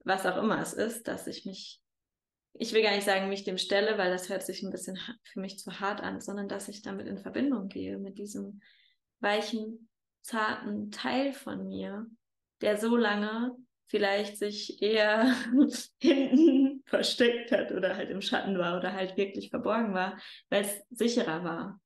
was 0.04 0.24
auch 0.24 0.38
immer 0.38 0.60
es 0.60 0.72
ist, 0.72 1.08
dass 1.08 1.26
ich 1.26 1.44
mich, 1.44 1.82
ich 2.54 2.72
will 2.72 2.82
gar 2.82 2.94
nicht 2.94 3.04
sagen, 3.04 3.28
mich 3.28 3.44
dem 3.44 3.58
stelle, 3.58 3.98
weil 3.98 4.10
das 4.10 4.30
hört 4.30 4.42
sich 4.42 4.62
ein 4.62 4.70
bisschen 4.70 4.98
für 5.24 5.40
mich 5.40 5.58
zu 5.58 5.78
hart 5.78 6.00
an, 6.00 6.20
sondern 6.20 6.48
dass 6.48 6.68
ich 6.68 6.80
damit 6.80 7.06
in 7.06 7.18
Verbindung 7.18 7.68
gehe 7.68 7.98
mit 7.98 8.18
diesem 8.18 8.62
weichen, 9.20 9.88
zarten 10.22 10.90
Teil 10.90 11.32
von 11.32 11.68
mir, 11.68 12.06
der 12.60 12.76
so 12.76 12.96
lange 12.96 13.56
vielleicht 13.86 14.38
sich 14.38 14.80
eher 14.82 15.34
hinten 16.00 16.82
versteckt 16.86 17.52
hat 17.52 17.72
oder 17.72 17.96
halt 17.96 18.10
im 18.10 18.20
Schatten 18.20 18.58
war 18.58 18.78
oder 18.78 18.92
halt 18.92 19.16
wirklich 19.16 19.50
verborgen 19.50 19.94
war, 19.94 20.18
weil 20.48 20.64
es 20.64 20.80
sicherer 20.90 21.44
war. 21.44 21.80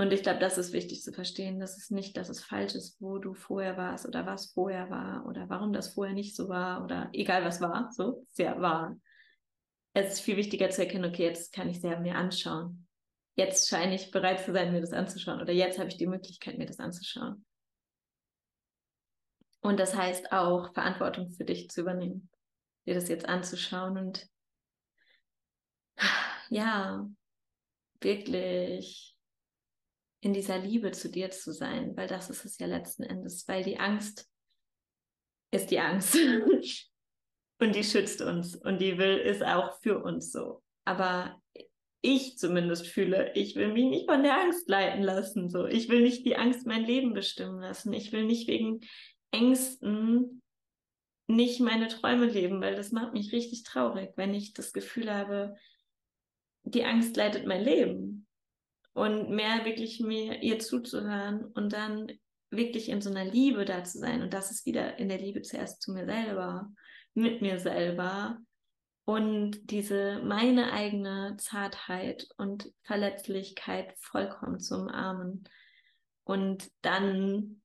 Und 0.00 0.12
ich 0.12 0.22
glaube, 0.22 0.38
das 0.38 0.58
ist 0.58 0.72
wichtig 0.72 1.02
zu 1.02 1.12
verstehen, 1.12 1.58
dass 1.58 1.76
es 1.76 1.90
nicht, 1.90 2.16
dass 2.16 2.28
es 2.28 2.44
falsch 2.44 2.76
ist, 2.76 3.00
wo 3.00 3.18
du 3.18 3.34
vorher 3.34 3.76
warst 3.76 4.06
oder 4.06 4.26
was 4.26 4.52
vorher 4.52 4.90
war 4.90 5.26
oder 5.26 5.48
warum 5.48 5.72
das 5.72 5.94
vorher 5.94 6.14
nicht 6.14 6.36
so 6.36 6.48
war 6.48 6.84
oder 6.84 7.10
egal 7.12 7.44
was 7.44 7.60
war, 7.60 7.90
so, 7.90 8.24
sehr 8.28 8.60
wahr. 8.60 8.96
Es 9.94 10.14
ist 10.14 10.20
viel 10.20 10.36
wichtiger 10.36 10.70
zu 10.70 10.82
erkennen, 10.82 11.06
okay, 11.06 11.24
jetzt 11.24 11.52
kann 11.52 11.68
ich 11.68 11.82
ja 11.82 11.98
mir 11.98 12.14
anschauen. 12.14 12.87
Jetzt 13.38 13.68
scheine 13.68 13.94
ich 13.94 14.10
bereit 14.10 14.44
zu 14.44 14.52
sein, 14.52 14.72
mir 14.72 14.80
das 14.80 14.92
anzuschauen 14.92 15.40
oder 15.40 15.52
jetzt 15.52 15.78
habe 15.78 15.88
ich 15.88 15.96
die 15.96 16.08
Möglichkeit, 16.08 16.58
mir 16.58 16.66
das 16.66 16.80
anzuschauen. 16.80 17.46
Und 19.60 19.78
das 19.78 19.94
heißt 19.94 20.32
auch, 20.32 20.74
Verantwortung 20.74 21.30
für 21.30 21.44
dich 21.44 21.70
zu 21.70 21.82
übernehmen, 21.82 22.28
dir 22.84 22.94
das 22.94 23.08
jetzt 23.08 23.28
anzuschauen 23.28 23.96
und 23.96 24.28
ja, 26.50 27.08
wirklich 28.00 29.16
in 30.20 30.32
dieser 30.32 30.58
Liebe 30.58 30.90
zu 30.90 31.08
dir 31.08 31.30
zu 31.30 31.52
sein, 31.52 31.96
weil 31.96 32.08
das 32.08 32.30
ist 32.30 32.44
es 32.44 32.58
ja 32.58 32.66
letzten 32.66 33.04
Endes, 33.04 33.46
weil 33.46 33.62
die 33.62 33.78
Angst 33.78 34.28
ist 35.52 35.70
die 35.70 35.78
Angst 35.78 36.16
und 37.60 37.74
die 37.76 37.84
schützt 37.84 38.20
uns 38.20 38.56
und 38.56 38.80
die 38.80 38.98
will 38.98 39.18
ist 39.18 39.44
auch 39.44 39.80
für 39.80 40.02
uns 40.02 40.32
so. 40.32 40.64
Aber 40.84 41.40
ich 42.00 42.38
zumindest 42.38 42.86
fühle, 42.86 43.32
ich 43.34 43.56
will 43.56 43.72
mich 43.72 43.86
nicht 43.86 44.10
von 44.10 44.22
der 44.22 44.40
Angst 44.40 44.68
leiten 44.68 45.02
lassen. 45.02 45.48
So, 45.50 45.66
ich 45.66 45.88
will 45.88 46.02
nicht 46.02 46.24
die 46.24 46.36
Angst 46.36 46.66
mein 46.66 46.84
Leben 46.84 47.12
bestimmen 47.12 47.60
lassen. 47.60 47.92
Ich 47.92 48.12
will 48.12 48.24
nicht 48.24 48.48
wegen 48.48 48.80
Ängsten 49.30 50.42
nicht 51.26 51.60
meine 51.60 51.88
Träume 51.88 52.26
leben, 52.26 52.60
weil 52.62 52.74
das 52.74 52.90
macht 52.90 53.12
mich 53.12 53.32
richtig 53.32 53.62
traurig, 53.62 54.12
wenn 54.16 54.32
ich 54.32 54.54
das 54.54 54.72
Gefühl 54.72 55.12
habe, 55.12 55.56
die 56.62 56.84
Angst 56.84 57.16
leitet 57.16 57.46
mein 57.46 57.62
Leben 57.62 58.26
und 58.94 59.30
mehr 59.30 59.64
wirklich 59.64 60.00
mir 60.00 60.42
ihr 60.42 60.58
zuzuhören 60.58 61.44
und 61.44 61.72
dann 61.72 62.10
wirklich 62.50 62.88
in 62.88 63.02
so 63.02 63.10
einer 63.10 63.26
Liebe 63.26 63.66
da 63.66 63.84
zu 63.84 63.98
sein. 63.98 64.22
Und 64.22 64.32
das 64.32 64.50
ist 64.50 64.64
wieder 64.64 64.98
in 64.98 65.10
der 65.10 65.18
Liebe 65.18 65.42
zuerst 65.42 65.82
zu 65.82 65.92
mir 65.92 66.06
selber, 66.06 66.72
mit 67.14 67.42
mir 67.42 67.58
selber 67.58 68.38
und 69.08 69.70
diese 69.70 70.20
meine 70.22 70.70
eigene 70.70 71.34
Zartheit 71.38 72.28
und 72.36 72.70
Verletzlichkeit 72.82 73.94
vollkommen 73.98 74.60
zu 74.60 74.74
umarmen 74.74 75.48
und 76.24 76.70
dann 76.82 77.62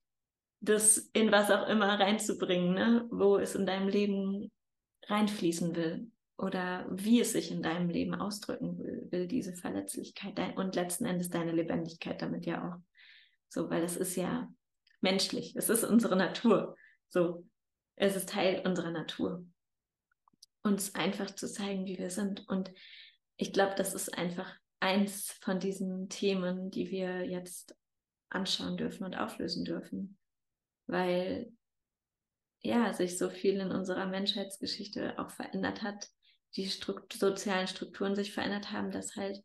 das 0.61 0.99
in 1.11 1.33
was 1.33 1.51
auch 1.51 1.67
immer 1.67 1.99
reinzubringen, 1.99 2.73
ne? 2.73 3.09
wo 3.11 3.35
es 3.35 3.55
in 3.55 3.65
deinem 3.65 3.89
Leben 3.89 4.53
reinfließen 5.07 5.75
will 5.75 6.09
oder 6.37 6.87
wie 6.89 7.19
es 7.19 7.33
sich 7.33 7.51
in 7.51 7.61
deinem 7.61 7.89
Leben 7.89 8.15
ausdrücken 8.15 8.77
will, 8.77 9.07
will 9.11 9.27
diese 9.27 9.53
Verletzlichkeit 9.53 10.39
und 10.55 10.75
letzten 10.75 11.03
Endes 11.03 11.29
deine 11.29 11.51
Lebendigkeit 11.51 12.21
damit 12.21 12.45
ja 12.45 12.69
auch. 12.69 12.79
So, 13.49 13.69
weil 13.69 13.83
es 13.83 13.97
ist 13.97 14.15
ja 14.15 14.47
menschlich, 15.01 15.57
es 15.57 15.67
ist 15.67 15.83
unsere 15.83 16.15
Natur. 16.15 16.77
So, 17.09 17.45
es 17.97 18.15
ist 18.15 18.29
Teil 18.29 18.65
unserer 18.65 18.91
Natur. 18.91 19.45
Uns 20.63 20.95
einfach 20.95 21.31
zu 21.31 21.51
zeigen, 21.51 21.85
wie 21.85 21.97
wir 21.97 22.09
sind. 22.09 22.47
Und 22.47 22.71
ich 23.37 23.53
glaube, 23.53 23.75
das 23.75 23.93
ist 23.93 24.17
einfach 24.17 24.51
eins 24.79 25.31
von 25.41 25.59
diesen 25.59 26.09
Themen, 26.09 26.71
die 26.71 26.89
wir 26.89 27.25
jetzt 27.25 27.75
anschauen 28.29 28.77
dürfen 28.77 29.03
und 29.03 29.15
auflösen 29.15 29.65
dürfen. 29.65 30.17
Weil 30.87 31.51
ja, 32.61 32.93
sich 32.93 33.17
so 33.17 33.29
viel 33.29 33.59
in 33.59 33.71
unserer 33.71 34.07
Menschheitsgeschichte 34.07 35.19
auch 35.19 35.29
verändert 35.29 35.81
hat, 35.83 36.07
die 36.55 36.69
Strukt 36.69 37.13
sozialen 37.13 37.67
Strukturen 37.67 38.15
sich 38.15 38.33
verändert 38.33 38.71
haben, 38.71 38.91
dass 38.91 39.15
halt 39.15 39.41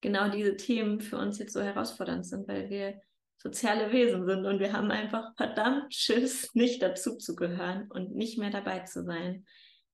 genau 0.00 0.28
diese 0.28 0.56
Themen 0.56 1.00
für 1.00 1.18
uns 1.18 1.38
jetzt 1.38 1.52
so 1.52 1.60
herausfordernd 1.60 2.26
sind, 2.26 2.48
weil 2.48 2.70
wir 2.70 3.00
soziale 3.38 3.92
Wesen 3.92 4.26
sind 4.26 4.46
und 4.46 4.60
wir 4.60 4.72
haben 4.72 4.90
einfach 4.90 5.34
verdammt 5.36 5.94
Schiss, 5.94 6.54
nicht 6.54 6.82
dazu 6.82 7.16
zu 7.16 7.34
gehören 7.34 7.90
und 7.90 8.14
nicht 8.14 8.38
mehr 8.38 8.50
dabei 8.50 8.80
zu 8.80 9.04
sein 9.04 9.44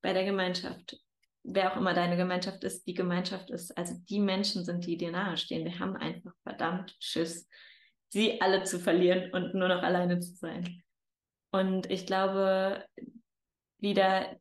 bei 0.01 0.13
der 0.13 0.25
Gemeinschaft. 0.25 0.99
Wer 1.43 1.71
auch 1.71 1.77
immer 1.77 1.93
deine 1.93 2.17
Gemeinschaft 2.17 2.63
ist, 2.63 2.85
die 2.85 2.93
Gemeinschaft 2.93 3.49
ist, 3.49 3.75
also 3.77 3.95
die 4.09 4.19
Menschen 4.19 4.63
sind, 4.63 4.85
die 4.85 4.97
dir 4.97 5.11
nahestehen. 5.11 5.65
Wir 5.65 5.79
haben 5.79 5.95
einfach 5.95 6.33
verdammt 6.43 6.95
Schiss, 6.99 7.47
sie 8.09 8.41
alle 8.41 8.63
zu 8.63 8.79
verlieren 8.79 9.31
und 9.33 9.55
nur 9.55 9.67
noch 9.67 9.81
alleine 9.81 10.19
zu 10.19 10.35
sein. 10.35 10.83
Und 11.51 11.89
ich 11.89 12.05
glaube, 12.05 12.85
wieder 13.79 14.39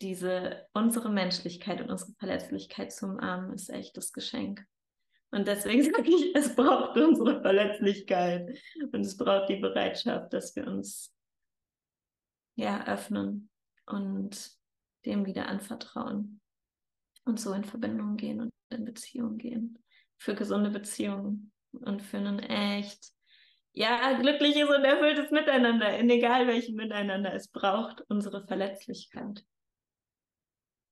diese, 0.00 0.66
unsere 0.72 1.10
Menschlichkeit 1.10 1.80
und 1.80 1.90
unsere 1.90 2.12
Verletzlichkeit 2.18 2.92
zu 2.92 3.06
umarmen, 3.06 3.54
ist 3.54 3.70
echt 3.70 3.96
das 3.96 4.12
Geschenk. 4.12 4.64
Und 5.30 5.46
deswegen 5.46 5.82
sage 5.94 6.08
ich, 6.08 6.34
es 6.34 6.54
braucht 6.54 6.96
unsere 6.96 7.40
Verletzlichkeit 7.40 8.58
und 8.92 9.00
es 9.00 9.16
braucht 9.16 9.48
die 9.48 9.56
Bereitschaft, 9.56 10.32
dass 10.32 10.56
wir 10.56 10.66
uns 10.66 11.14
ja 12.56 12.86
öffnen 12.86 13.50
und 13.86 14.52
dem 15.04 15.26
wieder 15.26 15.48
anvertrauen 15.48 16.40
und 17.24 17.40
so 17.40 17.52
in 17.52 17.64
Verbindung 17.64 18.16
gehen 18.16 18.40
und 18.40 18.50
in 18.70 18.84
Beziehung 18.84 19.38
gehen. 19.38 19.82
Für 20.18 20.34
gesunde 20.34 20.70
Beziehungen 20.70 21.52
und 21.72 22.02
für 22.02 22.18
einen 22.18 22.38
echt, 22.38 23.12
ja, 23.72 24.18
glückliches 24.20 24.68
und 24.68 24.84
erfülltes 24.84 25.30
Miteinander, 25.30 25.98
in 25.98 26.10
egal 26.10 26.46
welchem 26.46 26.76
Miteinander 26.76 27.34
es 27.34 27.48
braucht, 27.48 28.02
unsere 28.08 28.46
Verletzlichkeit. 28.46 29.44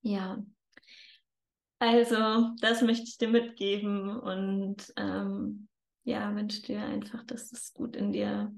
Ja, 0.01 0.43
also 1.79 2.51
das 2.59 2.81
möchte 2.81 3.05
ich 3.05 3.17
dir 3.17 3.29
mitgeben 3.29 4.09
und 4.09 4.93
ähm, 4.97 5.67
ja, 6.03 6.35
wünsche 6.35 6.61
dir 6.61 6.81
einfach, 6.83 7.23
dass 7.23 7.51
es 7.51 7.73
gut 7.73 7.95
in 7.95 8.11
dir 8.11 8.53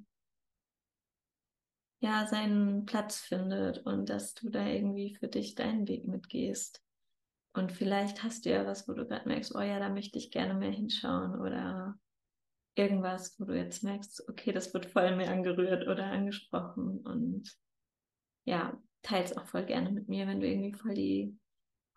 ja 2.03 2.27
seinen 2.27 2.85
Platz 2.85 3.19
findet 3.19 3.79
und 3.85 4.09
dass 4.09 4.33
du 4.33 4.49
da 4.49 4.65
irgendwie 4.65 5.15
für 5.15 5.27
dich 5.27 5.55
deinen 5.55 5.87
Weg 5.87 6.05
mitgehst. 6.05 6.83
Und 7.53 7.71
vielleicht 7.71 8.23
hast 8.23 8.45
du 8.45 8.49
ja 8.49 8.65
was, 8.65 8.87
wo 8.87 8.93
du 8.93 9.07
gerade 9.07 9.27
merkst, 9.27 9.55
oh 9.55 9.61
ja, 9.61 9.79
da 9.79 9.89
möchte 9.89 10.17
ich 10.17 10.31
gerne 10.31 10.53
mehr 10.53 10.71
hinschauen 10.71 11.39
oder 11.39 11.97
irgendwas, 12.75 13.39
wo 13.39 13.45
du 13.45 13.55
jetzt 13.55 13.83
merkst, 13.83 14.27
okay, 14.27 14.51
das 14.51 14.73
wird 14.73 14.87
voll 14.87 15.15
mehr 15.15 15.31
angerührt 15.31 15.87
oder 15.87 16.05
angesprochen 16.05 16.99
und 16.99 17.55
ja, 18.45 18.77
teils 19.01 19.37
auch 19.37 19.45
voll 19.45 19.65
gerne 19.65 19.91
mit 19.91 20.09
mir, 20.09 20.27
wenn 20.27 20.41
du 20.41 20.47
irgendwie 20.47 20.73
voll 20.73 20.95
die 20.95 21.37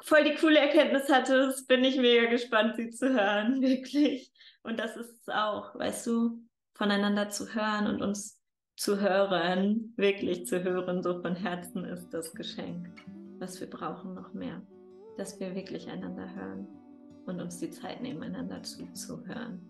voll 0.02 0.24
die 0.24 0.34
coole 0.34 0.58
Erkenntnis 0.58 1.10
hattest, 1.10 1.66
bin 1.68 1.82
ich 1.82 1.96
mega 1.96 2.28
gespannt, 2.28 2.76
sie 2.76 2.90
zu 2.90 3.12
hören, 3.12 3.60
wirklich. 3.62 4.30
Und 4.62 4.78
das 4.78 4.96
ist 4.96 5.22
es 5.22 5.28
auch, 5.28 5.74
weißt 5.74 6.06
du, 6.06 6.46
voneinander 6.74 7.30
zu 7.30 7.54
hören 7.54 7.86
und 7.86 8.02
uns 8.02 8.35
zu 8.76 9.00
hören, 9.00 9.92
wirklich 9.96 10.46
zu 10.46 10.62
hören, 10.62 11.02
so 11.02 11.20
von 11.20 11.34
Herzen 11.34 11.84
ist 11.84 12.10
das 12.10 12.32
Geschenk, 12.34 12.88
was 13.38 13.60
wir 13.60 13.68
brauchen 13.68 14.14
noch 14.14 14.32
mehr 14.32 14.62
dass 15.16 15.40
wir 15.40 15.54
wirklich 15.54 15.88
einander 15.88 16.28
hören 16.34 16.66
und 17.26 17.40
uns 17.40 17.58
die 17.58 17.70
Zeit 17.70 18.00
nehmen, 18.02 18.22
einander 18.22 18.62
zuzuhören 18.62 19.60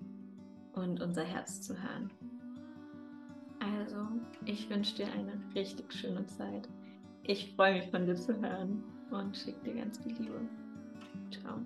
und 0.74 1.00
unser 1.00 1.24
Herz 1.24 1.62
zu 1.62 1.74
hören. 1.74 2.10
Also, 3.60 4.06
ich 4.44 4.68
wünsche 4.68 4.96
dir 4.96 5.12
eine 5.12 5.40
richtig 5.54 5.92
schöne 5.92 6.26
Zeit. 6.26 6.68
Ich 7.22 7.54
freue 7.54 7.78
mich 7.78 7.90
von 7.90 8.06
dir 8.06 8.14
zu 8.14 8.38
hören 8.40 8.84
und 9.10 9.36
schicke 9.36 9.70
dir 9.70 9.80
ganz 9.80 9.98
viel 9.98 10.16
Liebe. 10.18 10.40
Ciao. 11.30 11.60